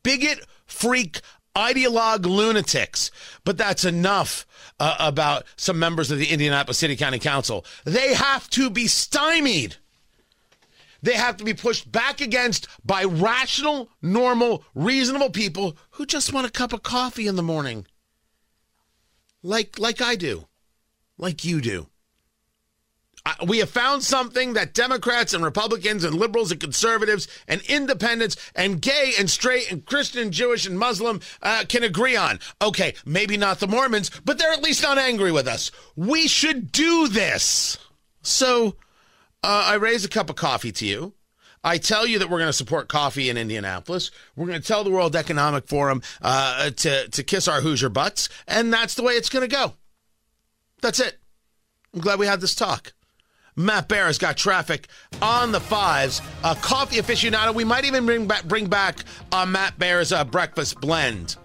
bigot, 0.03 0.41
freak, 0.65 1.21
ideologue 1.57 2.27
lunatics. 2.27 3.11
But 3.45 3.59
that's 3.59 3.85
enough 3.85 4.47
uh, 4.79 4.97
about 5.01 5.45
some 5.57 5.79
members 5.79 6.11
of 6.11 6.19
the 6.19 6.27
Indianapolis 6.27 6.79
City 6.79 6.97
County 6.97 7.19
Council. 7.19 7.65
They 7.85 8.15
have 8.15 8.49
to 8.51 8.71
be 8.71 8.87
stymied. 8.87 9.77
They 11.03 11.15
have 11.15 11.37
to 11.39 11.45
be 11.45 11.55
pushed 11.55 11.91
back 11.91 12.21
against 12.21 12.69
by 12.85 13.05
rational, 13.05 13.91
normal, 14.03 14.65
reasonable 14.75 15.31
people 15.31 15.77
who 15.93 16.07
just 16.07 16.33
want 16.33 16.47
a 16.47 16.51
cup 16.51 16.73
of 16.73 16.83
coffee 16.83 17.27
in 17.27 17.37
the 17.37 17.43
morning. 17.43 17.87
Like 19.43 19.79
like 19.79 20.03
I 20.03 20.17
do. 20.17 20.47
Like 21.19 21.45
you 21.45 21.61
do 21.61 21.89
we 23.47 23.59
have 23.59 23.71
found 23.71 24.03
something 24.03 24.55
that 24.55 24.75
Democrats 24.75 25.35
and 25.35 25.45
Republicans 25.45 26.05
and 26.05 26.15
liberals 26.15 26.51
and 26.51 26.61
conservatives 26.61 27.29
and 27.49 27.61
independents 27.63 28.37
and 28.55 28.81
gay 28.81 29.13
and 29.19 29.29
straight 29.29 29.71
and 29.71 29.85
Christian 29.85 30.31
Jewish 30.31 30.67
and 30.67 30.79
Muslim 30.79 31.21
uh, 31.43 31.65
can 31.69 31.83
agree 31.83 32.17
on. 32.17 32.39
Okay, 32.63 32.95
maybe 33.05 33.37
not 33.37 33.61
the 33.61 33.67
Mormons, 33.67 34.11
but 34.25 34.39
they're 34.39 34.53
at 34.53 34.63
least 34.63 34.83
not 34.83 34.99
angry 34.99 35.33
with 35.33 35.49
us. 35.49 35.71
We 35.97 36.29
should 36.29 36.73
do 36.73 37.09
this. 37.09 37.79
So 38.23 38.77
uh, 39.43 39.65
I 39.67 39.75
raise 39.75 40.05
a 40.05 40.09
cup 40.09 40.31
of 40.31 40.37
coffee 40.37 40.73
to 40.73 40.87
you. 40.87 41.15
I 41.65 41.79
tell 41.79 42.07
you 42.07 42.21
that 42.21 42.31
we're 42.31 42.39
going 42.39 42.49
to 42.49 42.53
support 42.53 42.89
coffee 42.89 43.29
in 43.29 43.37
Indianapolis. 43.37 44.13
We're 44.37 44.47
going 44.47 44.61
to 44.61 44.67
tell 44.67 44.85
the 44.85 44.91
World 44.91 45.17
Economic 45.17 45.67
Forum 45.67 46.01
uh, 46.23 46.71
to, 46.71 47.09
to 47.09 47.23
kiss 47.25 47.49
our 47.49 47.61
Hoosier 47.61 47.89
butts, 47.89 48.29
and 48.47 48.73
that's 48.73 48.95
the 48.95 49.03
way 49.03 49.15
it's 49.15 49.29
going 49.29 49.49
to 49.49 49.55
go. 49.55 49.73
That's 50.81 51.01
it. 51.01 51.19
I'm 51.93 52.01
glad 52.01 52.21
we 52.21 52.27
had 52.27 52.41
this 52.41 52.55
talk. 52.55 52.93
Matt 53.57 53.89
Bear 53.89 54.05
has 54.07 54.19
got 54.19 54.37
traffic 54.37 54.89
on 55.23 55.51
the 55.51 55.61
fives. 55.61 56.21
A 56.45 56.55
coffee 56.55 56.97
aficionado. 56.97 57.55
We 57.55 57.65
might 57.65 57.87
even 57.87 58.05
bring 58.05 58.27
back 58.27 58.45
bring 58.45 58.67
back 58.67 58.99
uh, 59.33 59.47
Matt 59.47 59.79
Bear's 59.79 60.13
uh, 60.13 60.25
breakfast 60.25 60.81
blend. 60.81 61.37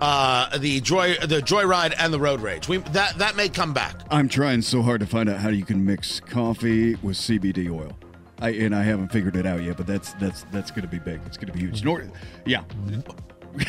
Uh, 0.00 0.56
the 0.58 0.80
joy, 0.80 1.14
the 1.16 1.40
joyride, 1.40 1.94
and 1.98 2.12
the 2.12 2.18
road 2.18 2.40
rage. 2.40 2.66
We 2.68 2.78
that 2.78 3.18
that 3.18 3.36
may 3.36 3.48
come 3.48 3.72
back. 3.72 3.94
I'm 4.10 4.28
trying 4.28 4.62
so 4.62 4.82
hard 4.82 5.00
to 5.00 5.06
find 5.06 5.28
out 5.28 5.38
how 5.38 5.50
you 5.50 5.64
can 5.64 5.84
mix 5.84 6.18
coffee 6.18 6.96
with 6.96 7.16
CBD 7.16 7.70
oil. 7.70 7.96
I, 8.40 8.50
and 8.50 8.74
I 8.74 8.82
haven't 8.82 9.12
figured 9.12 9.36
it 9.36 9.46
out 9.46 9.62
yet, 9.62 9.76
but 9.76 9.86
that's 9.86 10.14
that's 10.14 10.44
that's 10.50 10.70
going 10.70 10.82
to 10.82 10.88
be 10.88 10.98
big. 10.98 11.20
It's 11.26 11.36
going 11.36 11.48
to 11.48 11.52
be 11.52 11.60
huge. 11.60 11.84
Nor- 11.84 12.10
yeah. 12.46 12.64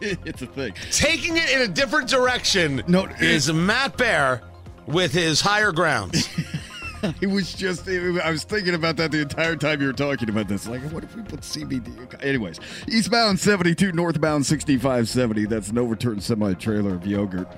it's 0.00 0.42
a 0.42 0.46
thing. 0.46 0.74
Taking 0.90 1.36
it 1.36 1.50
in 1.50 1.62
a 1.62 1.68
different 1.68 2.08
direction 2.08 2.82
no, 2.86 3.06
is 3.20 3.50
Matt 3.52 3.96
Bear 3.96 4.42
with 4.86 5.12
his 5.12 5.40
higher 5.40 5.72
grounds. 5.72 6.28
it 7.20 7.28
was 7.28 7.52
just, 7.52 7.88
I 7.88 8.30
was 8.30 8.44
thinking 8.44 8.74
about 8.74 8.96
that 8.96 9.10
the 9.10 9.20
entire 9.20 9.56
time 9.56 9.80
you 9.80 9.86
were 9.88 9.92
talking 9.92 10.28
about 10.28 10.48
this. 10.48 10.68
Like, 10.68 10.82
what 10.92 11.04
if 11.04 11.14
we 11.14 11.22
put 11.22 11.40
CBD? 11.40 12.22
Anyways, 12.22 12.60
eastbound 12.88 13.38
72, 13.38 13.92
northbound 13.92 14.46
6570. 14.46 15.46
That's 15.46 15.68
an 15.68 15.78
overturned 15.78 16.22
semi 16.22 16.54
trailer 16.54 16.94
of 16.94 17.06
yogurt. 17.06 17.48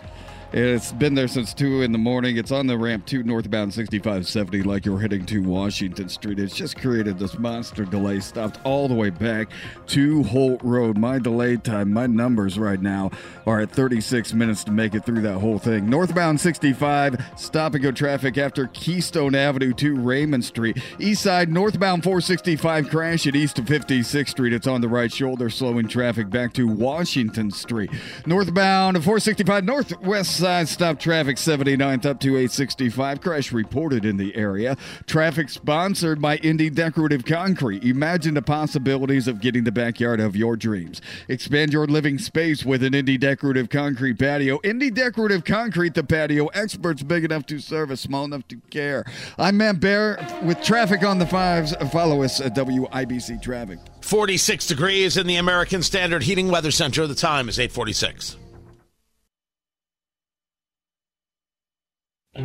It's 0.51 0.93
been 0.93 1.15
there 1.15 1.29
since 1.29 1.53
2 1.53 1.83
in 1.83 1.93
the 1.93 1.99
morning. 1.99 2.39
It's 2.39 2.51
on 2.51 2.67
the 2.67 2.79
ramp 2.79 3.05
to 3.09 3.23
northbound 3.23 3.75
6570, 3.75 4.63
like 4.63 4.87
you're 4.87 4.99
heading 4.99 5.27
to 5.27 5.43
Washington 5.43 6.09
Street. 6.09 6.39
It's 6.39 6.57
just 6.57 6.81
created 6.81 7.19
this 7.19 7.39
monster 7.39 7.85
delay, 7.85 8.21
stopped 8.21 8.59
all 8.65 8.89
the 8.89 8.95
way 8.95 9.11
back 9.11 9.51
to 9.89 10.23
Holt 10.23 10.63
Road. 10.65 10.97
My 10.97 11.19
delay 11.19 11.59
time, 11.59 11.93
my 11.93 12.07
numbers 12.07 12.59
right 12.59 12.81
now 12.81 13.11
are 13.47 13.61
at 13.61 13.71
36 13.71 14.33
minutes 14.33 14.65
to 14.65 14.73
make 14.73 14.95
it 14.95 15.05
through 15.05 15.21
that 15.21 15.39
whole 15.39 15.59
thing. 15.59 15.91
Northbound 15.91 16.41
65, 16.41 17.23
stop 17.37 17.75
and 17.75 17.83
go 17.83 17.93
traffic 17.93 18.39
after 18.39 18.69
Keystone 18.69 19.35
Avenue 19.35 19.75
to 19.75 19.97
Raymond 19.97 20.47
Street. 20.47 20.83
East 20.99 21.25
side, 21.25 21.51
northbound 21.51 22.03
465, 22.03 22.89
crash 22.89 23.27
at 23.27 23.37
east 23.37 23.59
of 23.59 23.67
56th 23.67 24.31
Street. 24.31 24.55
It's 24.55 24.67
on 24.67 24.81
the 24.81 24.89
right 24.89 25.13
shoulder, 25.13 25.51
slowing 25.51 25.89
traffic 25.89 26.31
back 26.31 26.55
to 26.55 26.67
Washington 26.67 27.51
Street. 27.51 27.91
Northbound 28.25 28.97
465, 28.97 29.65
northwest 29.65 30.38
side, 30.39 30.69
stop 30.69 30.99
traffic 30.99 31.37
79th 31.37 32.07
up 32.07 32.21
to 32.21 32.29
865. 32.29 33.21
Crash 33.21 33.53
reported 33.53 34.05
in 34.05 34.17
the 34.17 34.35
area. 34.37 34.77
Traffic 35.07 35.49
sponsored 35.49 36.23
by 36.23 36.37
Indy 36.39 36.71
Decorative 36.71 37.25
Concrete. 37.25 37.85
Imagine 37.85 38.35
the 38.35 38.43
possibilities 38.43 39.29
of 39.29 39.41
getting 39.41 39.65
the 39.65 39.73
backyard 39.73 40.21
of 40.21 40.37
your 40.37 40.57
dreams. 40.57 41.03
Expand 41.29 41.73
your 41.73 41.87
living 41.87 42.19
space 42.19 42.65
with 42.65 42.83
an 42.83 42.95
Indy 42.95 43.19
Decorative 43.19 43.69
Concrete 43.69 44.19
patio. 44.19 44.61
Indy 44.63 44.91
Decorative 44.91 45.45
Concrete, 45.45 45.95
the 45.95 46.05
patio 46.05 46.47
experts 46.49 47.03
big 47.03 47.25
enough 47.25 47.45
to 47.47 47.59
service, 47.59 48.01
small 48.01 48.25
enough 48.25 48.47
to 48.49 48.57
care. 48.71 49.05
I'm 49.39 49.57
Matt 49.57 49.81
Bear 49.81 50.25
with 50.43 50.63
traffic 50.63 51.03
on 51.03 51.19
the 51.19 51.27
fives. 51.27 51.75
Follow 51.93 52.23
us 52.23 52.41
at 52.41 52.55
WIBC 52.55 53.43
Traffic. 53.43 53.79
46 54.01 54.67
degrees 54.67 55.17
in 55.17 55.27
the 55.27 55.37
American 55.37 55.83
Standard 55.83 56.23
Heating 56.23 56.49
Weather 56.49 56.71
Center. 56.71 57.07
The 57.07 57.15
time 57.15 57.49
is 57.49 57.59
846. 57.59 58.37
The 62.39 62.45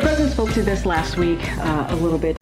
president 0.00 0.30
spoke 0.30 0.52
to 0.52 0.62
this 0.62 0.86
last 0.86 1.16
week 1.16 1.40
uh, 1.58 1.86
a 1.88 1.96
little 1.96 2.18
bit. 2.18 2.36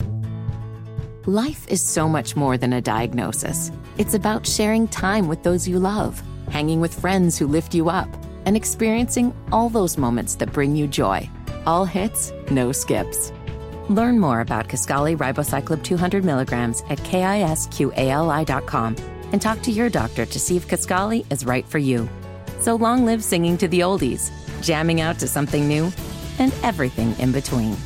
Life 1.24 1.66
is 1.68 1.80
so 1.80 2.10
much 2.10 2.36
more 2.36 2.58
than 2.58 2.74
a 2.74 2.82
diagnosis. 2.82 3.72
It's 3.96 4.12
about 4.12 4.46
sharing 4.46 4.86
time 4.86 5.28
with 5.28 5.42
those 5.42 5.66
you 5.66 5.78
love, 5.78 6.22
hanging 6.50 6.82
with 6.82 7.00
friends 7.00 7.38
who 7.38 7.46
lift 7.46 7.74
you 7.74 7.88
up, 7.88 8.08
and 8.44 8.58
experiencing 8.58 9.34
all 9.50 9.70
those 9.70 9.96
moments 9.96 10.34
that 10.34 10.52
bring 10.52 10.76
you 10.76 10.86
joy. 10.86 11.26
All 11.64 11.86
hits, 11.86 12.34
no 12.50 12.70
skips. 12.70 13.32
Learn 13.88 14.20
more 14.20 14.40
about 14.40 14.68
Kisqali 14.68 15.16
Ribociclib 15.16 15.82
200 15.82 16.22
milligrams 16.22 16.82
at 16.90 16.98
kisqali.com 16.98 17.74
and 19.34 19.42
talk 19.42 19.60
to 19.60 19.72
your 19.72 19.90
doctor 19.90 20.24
to 20.24 20.38
see 20.38 20.56
if 20.56 20.68
Kisqali 20.68 21.26
is 21.28 21.44
right 21.44 21.66
for 21.66 21.78
you. 21.78 22.08
So 22.60 22.76
long 22.76 23.04
live 23.04 23.20
singing 23.20 23.58
to 23.58 23.66
the 23.66 23.80
oldies, 23.80 24.30
jamming 24.62 25.00
out 25.00 25.18
to 25.18 25.26
something 25.26 25.66
new, 25.66 25.92
and 26.38 26.54
everything 26.62 27.18
in 27.18 27.32
between. 27.32 27.76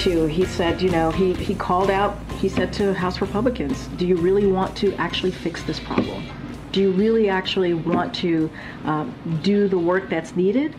He 0.00 0.44
said, 0.44 0.82
you 0.82 0.90
know, 0.90 1.12
he, 1.12 1.34
he 1.34 1.54
called 1.54 1.88
out, 1.88 2.18
he 2.40 2.48
said 2.48 2.72
to 2.72 2.92
House 2.94 3.20
Republicans, 3.20 3.86
do 3.96 4.08
you 4.08 4.16
really 4.16 4.48
want 4.48 4.76
to 4.78 4.92
actually 4.96 5.30
fix 5.30 5.62
this 5.62 5.78
problem? 5.78 6.24
Do 6.72 6.80
you 6.80 6.90
really 6.90 7.28
actually 7.28 7.74
want 7.74 8.12
to 8.16 8.50
um, 8.84 9.14
do 9.44 9.68
the 9.68 9.78
work 9.78 10.10
that's 10.10 10.34
needed 10.34 10.74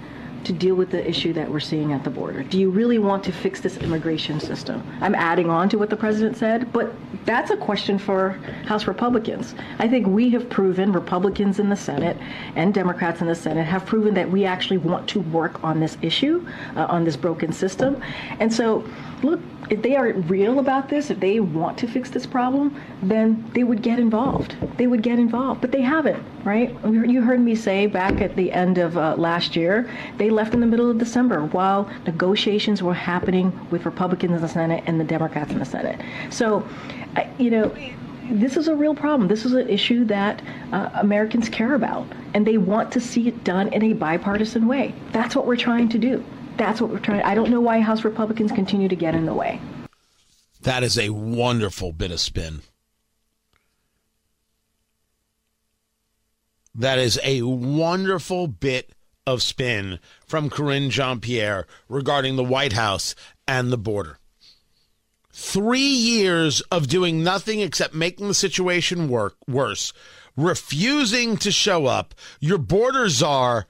to 0.45 0.53
deal 0.53 0.75
with 0.75 0.91
the 0.91 1.07
issue 1.07 1.33
that 1.33 1.49
we're 1.49 1.59
seeing 1.59 1.93
at 1.93 2.03
the 2.03 2.09
border? 2.09 2.43
Do 2.43 2.59
you 2.59 2.69
really 2.69 2.99
want 2.99 3.23
to 3.25 3.31
fix 3.31 3.61
this 3.61 3.77
immigration 3.77 4.39
system? 4.39 4.83
I'm 5.01 5.15
adding 5.15 5.49
on 5.49 5.69
to 5.69 5.77
what 5.77 5.89
the 5.89 5.95
president 5.95 6.37
said, 6.37 6.71
but 6.73 6.93
that's 7.25 7.51
a 7.51 7.57
question 7.57 7.97
for 7.97 8.31
House 8.65 8.87
Republicans. 8.87 9.55
I 9.79 9.87
think 9.87 10.07
we 10.07 10.29
have 10.31 10.49
proven, 10.49 10.91
Republicans 10.91 11.59
in 11.59 11.69
the 11.69 11.75
Senate 11.75 12.17
and 12.55 12.73
Democrats 12.73 13.21
in 13.21 13.27
the 13.27 13.35
Senate 13.35 13.65
have 13.65 13.85
proven 13.85 14.13
that 14.15 14.29
we 14.29 14.45
actually 14.45 14.77
want 14.77 15.07
to 15.09 15.21
work 15.21 15.63
on 15.63 15.79
this 15.79 15.97
issue, 16.01 16.45
uh, 16.75 16.85
on 16.85 17.03
this 17.03 17.15
broken 17.15 17.51
system. 17.53 18.01
And 18.39 18.53
so, 18.53 18.87
look, 19.21 19.39
if 19.69 19.81
they 19.81 19.95
are 19.95 20.11
real 20.13 20.59
about 20.59 20.89
this, 20.89 21.09
if 21.09 21.19
they 21.19 21.39
want 21.39 21.77
to 21.77 21.87
fix 21.87 22.09
this 22.09 22.25
problem, 22.25 22.79
then 23.01 23.49
they 23.53 23.63
would 23.63 23.81
get 23.81 23.99
involved. 23.99 24.55
They 24.77 24.87
would 24.87 25.01
get 25.01 25.19
involved, 25.19 25.61
but 25.61 25.71
they 25.71 25.81
haven't, 25.81 26.21
right? 26.43 26.75
You 26.83 27.21
heard 27.21 27.39
me 27.39 27.55
say 27.55 27.87
back 27.87 28.21
at 28.21 28.35
the 28.35 28.51
end 28.51 28.77
of 28.77 28.97
uh, 28.97 29.15
last 29.17 29.55
year, 29.55 29.89
they 30.17 30.29
left 30.33 30.53
in 30.53 30.59
the 30.59 30.65
middle 30.65 30.89
of 30.89 30.97
December 30.97 31.45
while 31.45 31.89
negotiations 32.05 32.83
were 32.83 32.93
happening 32.93 33.67
with 33.69 33.85
Republicans 33.85 34.33
in 34.33 34.41
the 34.41 34.47
Senate 34.47 34.83
and 34.85 34.99
the 34.99 35.05
Democrats 35.05 35.51
in 35.51 35.59
the 35.59 35.65
Senate. 35.65 36.01
So, 36.29 36.67
you 37.37 37.49
know, 37.49 37.75
this 38.29 38.57
is 38.57 38.67
a 38.67 38.75
real 38.75 38.95
problem. 38.95 39.27
This 39.27 39.45
is 39.45 39.53
an 39.53 39.69
issue 39.69 40.05
that 40.05 40.41
uh, 40.71 40.89
Americans 40.95 41.49
care 41.49 41.73
about, 41.73 42.07
and 42.33 42.47
they 42.47 42.57
want 42.57 42.91
to 42.93 42.99
see 42.99 43.27
it 43.27 43.43
done 43.43 43.71
in 43.73 43.83
a 43.83 43.93
bipartisan 43.93 44.67
way. 44.67 44.93
That's 45.11 45.35
what 45.35 45.45
we're 45.45 45.55
trying 45.55 45.89
to 45.89 45.97
do. 45.97 46.23
That's 46.57 46.79
what 46.79 46.89
we're 46.89 46.99
trying. 46.99 47.21
I 47.23 47.35
don't 47.35 47.49
know 47.49 47.61
why 47.61 47.79
House 47.81 48.03
Republicans 48.03 48.51
continue 48.51 48.87
to 48.87 48.95
get 48.95 49.15
in 49.15 49.25
the 49.25 49.33
way. 49.33 49.59
That 50.61 50.83
is 50.83 50.97
a 50.97 51.09
wonderful 51.09 51.91
bit 51.91 52.11
of 52.11 52.19
spin. 52.19 52.61
That 56.75 56.97
is 56.97 57.19
a 57.23 57.41
wonderful 57.41 58.47
bit 58.47 58.93
of 59.25 59.41
spin 59.41 59.99
from 60.25 60.49
Karine 60.49 60.89
Jean 60.89 61.19
Pierre 61.19 61.67
regarding 61.87 62.35
the 62.35 62.43
White 62.43 62.73
House 62.73 63.15
and 63.47 63.71
the 63.71 63.77
border. 63.77 64.17
Three 65.31 65.79
years 65.79 66.61
of 66.71 66.87
doing 66.87 67.23
nothing 67.23 67.59
except 67.59 67.93
making 67.93 68.27
the 68.27 68.33
situation 68.33 69.09
work 69.09 69.35
worse, 69.47 69.93
refusing 70.37 71.37
to 71.37 71.51
show 71.51 71.85
up. 71.85 72.13
Your 72.39 72.57
border 72.57 73.09
czar, 73.09 73.65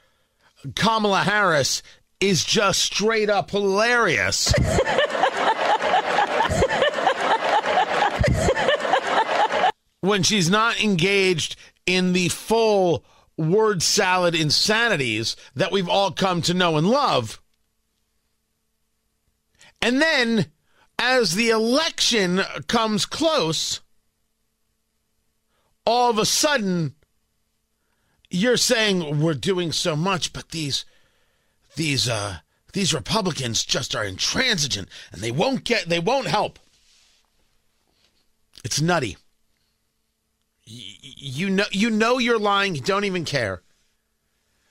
Kamala 0.76 1.22
Harris, 1.22 1.82
is 2.20 2.44
just 2.44 2.82
straight 2.82 3.30
up 3.30 3.52
hilarious. 3.52 4.54
when 10.02 10.22
she's 10.22 10.50
not 10.50 10.84
engaged 10.84 11.56
in 11.86 12.12
the 12.12 12.28
full 12.28 13.06
word 13.38 13.82
salad 13.82 14.36
insanities 14.36 15.36
that 15.56 15.72
we've 15.72 15.90
all 15.90 16.12
come 16.12 16.42
to 16.44 16.54
know 16.54 16.78
and 16.78 16.90
love. 16.90 17.42
And 19.82 20.02
then, 20.02 20.48
as 20.98 21.36
the 21.36 21.50
election 21.50 22.42
comes 22.68 23.06
close, 23.06 23.82
all 25.86 26.10
of 26.10 26.18
a 26.18 26.26
sudden, 26.26 26.96
you're 28.30 28.58
saying 28.58 29.20
we're 29.20 29.34
doing 29.34 29.72
so 29.72 29.96
much, 29.96 30.34
but 30.34 30.50
these 30.50 30.86
these 31.76 32.08
uh 32.08 32.38
these 32.74 32.94
Republicans 32.94 33.64
just 33.64 33.96
are 33.96 34.04
intransigent 34.04 34.88
and 35.12 35.22
they 35.22 35.32
won't 35.32 35.64
get 35.64 35.90
they 35.90 36.00
won't 36.00 36.28
help. 36.28 36.60
It's 38.64 38.82
nutty. 38.82 39.18
You 40.66 41.50
know 41.50 41.66
you 41.72 41.90
know 41.90 42.18
you're 42.18 42.40
lying, 42.40 42.76
you 42.76 42.82
don't 42.82 43.06
even 43.06 43.26
care. 43.26 43.62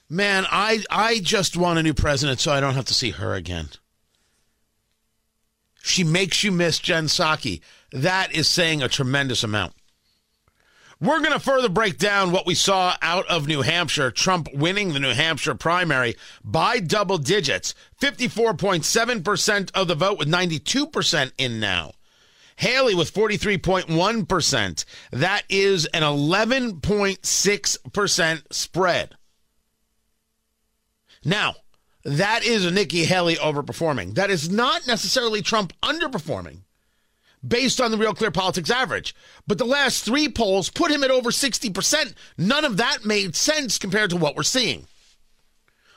Man, 0.09 0.47
I 0.51 0.85
I 0.91 1.21
just 1.21 1.57
want 1.57 1.79
a 1.79 1.83
new 1.83 1.95
president 1.95 2.41
so 2.41 2.53
I 2.53 2.61
don't 2.61 2.75
have 2.75 2.87
to 2.87 2.95
see 2.95 3.11
her 3.11 3.35
again. 3.35 3.69
She 5.83 6.05
makes 6.05 6.45
you 6.45 6.53
miss 6.53 6.79
Jen 6.79 7.07
Psaki. 7.07 7.61
That 7.91 8.33
is 8.33 8.49
saying 8.49 8.83
a 8.83 8.89
tremendous 8.89 9.43
amount. 9.43 9.75
We're 11.01 11.19
going 11.19 11.33
to 11.33 11.41
further 11.41 11.69
break 11.69 11.99
down 11.99 12.31
what 12.31 12.47
we 12.47 12.55
saw 12.55 12.95
out 13.03 13.27
of 13.27 13.49
New 13.49 13.63
Hampshire, 13.63 14.13
Trump 14.13 14.49
winning 14.55 14.93
the 14.93 15.01
New 15.01 15.15
Hampshire 15.15 15.57
primary 15.57 16.15
by 16.45 16.79
double 16.79 17.19
digits, 17.19 17.75
54.7% 18.01 19.71
of 19.75 19.89
the 19.89 19.97
vote 19.97 20.17
with 20.17 20.29
92% 20.29 21.33
in 21.39 21.59
now. 21.59 21.95
Haley 22.57 22.95
with 22.95 23.13
43.1%. 23.13 24.85
That 25.13 25.43
is 25.49 25.87
an 25.87 26.03
11.6% 26.03 28.53
spread. 28.53 29.17
Now, 31.25 31.55
that 32.05 32.45
is 32.45 32.71
Nikki 32.71 33.05
Haley 33.05 33.37
overperforming. 33.37 34.15
That 34.15 34.31
is 34.31 34.51
not 34.51 34.87
necessarily 34.87 35.41
Trump 35.41 35.73
underperforming 35.83 36.59
based 37.47 37.81
on 37.81 37.91
the 37.91 37.99
Real 37.99 38.15
Clear 38.15 38.31
Politics 38.31 38.71
average. 38.71 39.15
But 39.47 39.59
the 39.59 39.65
last 39.65 40.05
three 40.05 40.29
polls 40.29 40.71
put 40.71 40.91
him 40.91 41.03
at 41.03 41.11
over 41.11 41.31
60%. 41.31 42.15
None 42.39 42.65
of 42.65 42.77
that 42.77 43.05
made 43.05 43.37
sense 43.37 43.79
compared 43.79 44.11
to 44.11 44.17
what 44.17 44.37
we're 44.37 44.43
seeing. 44.43 44.87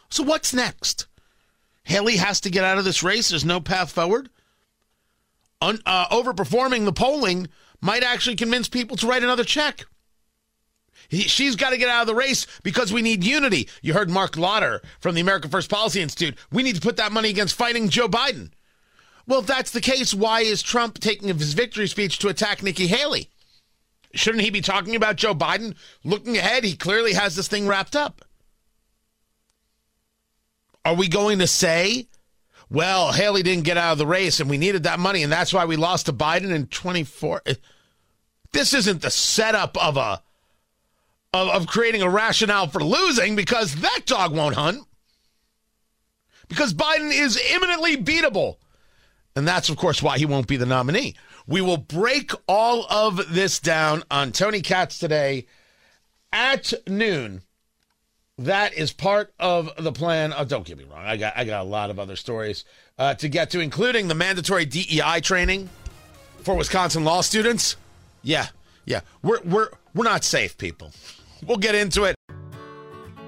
So 0.10 0.24
what's 0.24 0.54
next? 0.54 1.08
Haley 1.84 2.18
has 2.18 2.42
to 2.42 2.50
get 2.50 2.64
out 2.64 2.78
of 2.78 2.86
this 2.86 3.04
race. 3.04 3.30
There's 3.30 3.46
no 3.46 3.60
path 3.60 3.92
forward. 3.92 4.30
Un- 5.62 5.82
uh, 5.86 6.08
overperforming 6.10 6.86
the 6.86 6.94
polling 6.94 7.48
might 7.82 8.04
actually 8.04 8.36
convince 8.36 8.68
people 8.68 8.98
to 8.98 9.08
write 9.08 9.24
another 9.24 9.44
check. 9.44 9.86
He, 11.08 11.22
she's 11.22 11.56
got 11.56 11.70
to 11.70 11.78
get 11.78 11.90
out 11.90 12.02
of 12.02 12.08
the 12.08 12.16
race 12.16 12.48
because 12.64 12.92
we 12.92 13.02
need 13.02 13.24
unity. 13.24 13.70
You 13.82 13.94
heard 13.94 14.10
Marc 14.10 14.38
Lotter 14.38 14.82
from 15.00 15.16
the 15.16 15.22
American 15.22 15.52
First 15.52 15.70
Policy 15.70 16.02
Institute. 16.02 16.36
We 16.52 16.64
need 16.64 16.76
to 16.76 16.82
put 16.82 16.98
that 16.98 17.12
money 17.12 17.30
against 17.30 17.56
fighting 17.56 17.90
Joe 17.90 18.08
Biden. 18.08 18.52
Well, 19.28 19.40
if 19.40 19.48
that's 19.48 19.72
the 19.72 19.82
case, 19.82 20.14
why 20.14 20.42
is 20.42 20.62
Trump 20.62 21.00
taking 21.00 21.30
his 21.30 21.54
victory 21.54 21.88
speech 21.88 22.20
to 22.20 22.28
attack 22.28 22.62
Nikki 22.62 22.88
Haley? 22.88 23.30
Shouldn't 24.14 24.44
he 24.44 24.50
be 24.50 24.62
talking 24.62 24.96
about 24.96 25.18
Joe 25.18 25.36
Biden? 25.36 25.76
Looking 26.04 26.38
ahead, 26.38 26.64
he 26.64 26.76
clearly 26.76 27.14
has 27.14 27.36
this 27.36 27.48
thing 27.48 27.68
wrapped 27.68 27.96
up. 27.96 28.24
Are 30.86 30.94
we 30.94 31.08
going 31.08 31.40
to 31.40 31.48
say, 31.48 32.08
well, 32.70 33.12
Haley 33.12 33.44
didn't 33.44 33.64
get 33.64 33.78
out 33.78 33.94
of 33.94 33.98
the 33.98 34.08
race 34.08 34.40
and 34.40 34.50
we 34.50 34.58
needed 34.58 34.84
that 34.84 35.00
money 35.00 35.24
and 35.24 35.32
that's 35.32 35.54
why 35.54 35.66
we 35.66 35.76
lost 35.76 36.08
to 36.08 36.14
Biden 36.14 36.54
in 36.54 36.68
24? 36.68 37.42
This 38.52 38.74
isn't 38.74 39.02
the 39.02 39.12
setup 39.12 39.78
of 39.84 39.98
a 39.98 40.22
of, 41.34 41.50
of 41.50 41.68
creating 41.68 42.02
a 42.02 42.10
rationale 42.10 42.68
for 42.68 42.84
losing 42.84 43.36
because 43.36 43.76
that 43.76 44.02
dog 44.06 44.34
won't 44.34 44.56
hunt. 44.56 44.86
Because 46.48 46.74
Biden 46.74 47.12
is 47.12 47.40
imminently 47.52 47.98
beatable. 47.98 48.58
And 49.36 49.48
that's, 49.48 49.68
of 49.68 49.76
course, 49.76 50.02
why 50.02 50.18
he 50.18 50.26
won't 50.26 50.48
be 50.48 50.58
the 50.58 50.66
nominee. 50.66 51.16
We 51.48 51.62
will 51.62 51.78
break 51.78 52.32
all 52.48 52.86
of 52.90 53.34
this 53.34 53.60
down 53.60 54.04
on 54.10 54.32
Tony 54.32 54.62
Katz 54.62 54.98
today 54.98 55.48
at 56.32 56.74
noon. 56.88 57.42
That 58.38 58.74
is 58.74 58.92
part 58.92 59.34
of 59.40 59.72
the 59.78 59.94
plan. 59.94 60.34
Oh, 60.36 60.44
don't 60.44 60.66
get 60.66 60.78
me 60.78 60.84
wrong. 60.84 61.06
I 61.06 61.16
got 61.16 61.38
I 61.38 61.46
got 61.46 61.62
a 61.62 61.70
lot 61.70 61.90
of 61.90 62.00
other 62.00 62.18
stories 62.18 62.66
uh, 62.98 63.14
to 63.16 63.30
get 63.30 63.50
to, 63.52 63.62
including 63.62 64.10
the 64.10 64.16
mandatory 64.16 64.66
DEI 64.66 65.22
training 65.22 65.70
for 66.42 66.56
Wisconsin 66.56 67.06
law 67.06 67.22
students. 67.22 67.78
Yeah, 68.24 68.48
yeah. 68.86 69.02
We're 69.24 69.42
we're 69.44 69.70
we're 69.94 70.04
not 70.04 70.26
safe, 70.26 70.58
people. 70.58 70.92
We'll 71.48 71.58
get 71.58 71.76
into 71.76 72.04
it. 72.04 72.16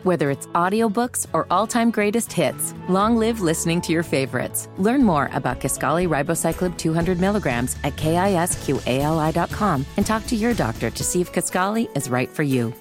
Whether 0.04 0.30
it's 0.30 0.48
audiobooks 0.48 1.26
or 1.34 1.48
all-time 1.50 1.92
greatest 1.92 2.32
hits, 2.32 2.74
long 2.88 3.18
live 3.18 3.42
listening 3.42 3.82
to 3.82 3.92
your 3.92 4.04
favorites. 4.04 4.70
Learn 4.78 5.04
more 5.04 5.30
about 5.34 5.60
Kisqali 5.60 6.08
Ribociclib 6.08 6.78
200 6.78 7.20
milligrams 7.20 7.76
at 7.84 7.96
kisqali.com 7.98 9.86
and 9.98 10.06
talk 10.06 10.26
to 10.28 10.36
your 10.36 10.54
doctor 10.54 10.90
to 10.90 11.04
see 11.04 11.20
if 11.20 11.34
Kisqali 11.34 11.90
is 11.98 12.10
right 12.10 12.30
for 12.30 12.44
you. 12.44 12.74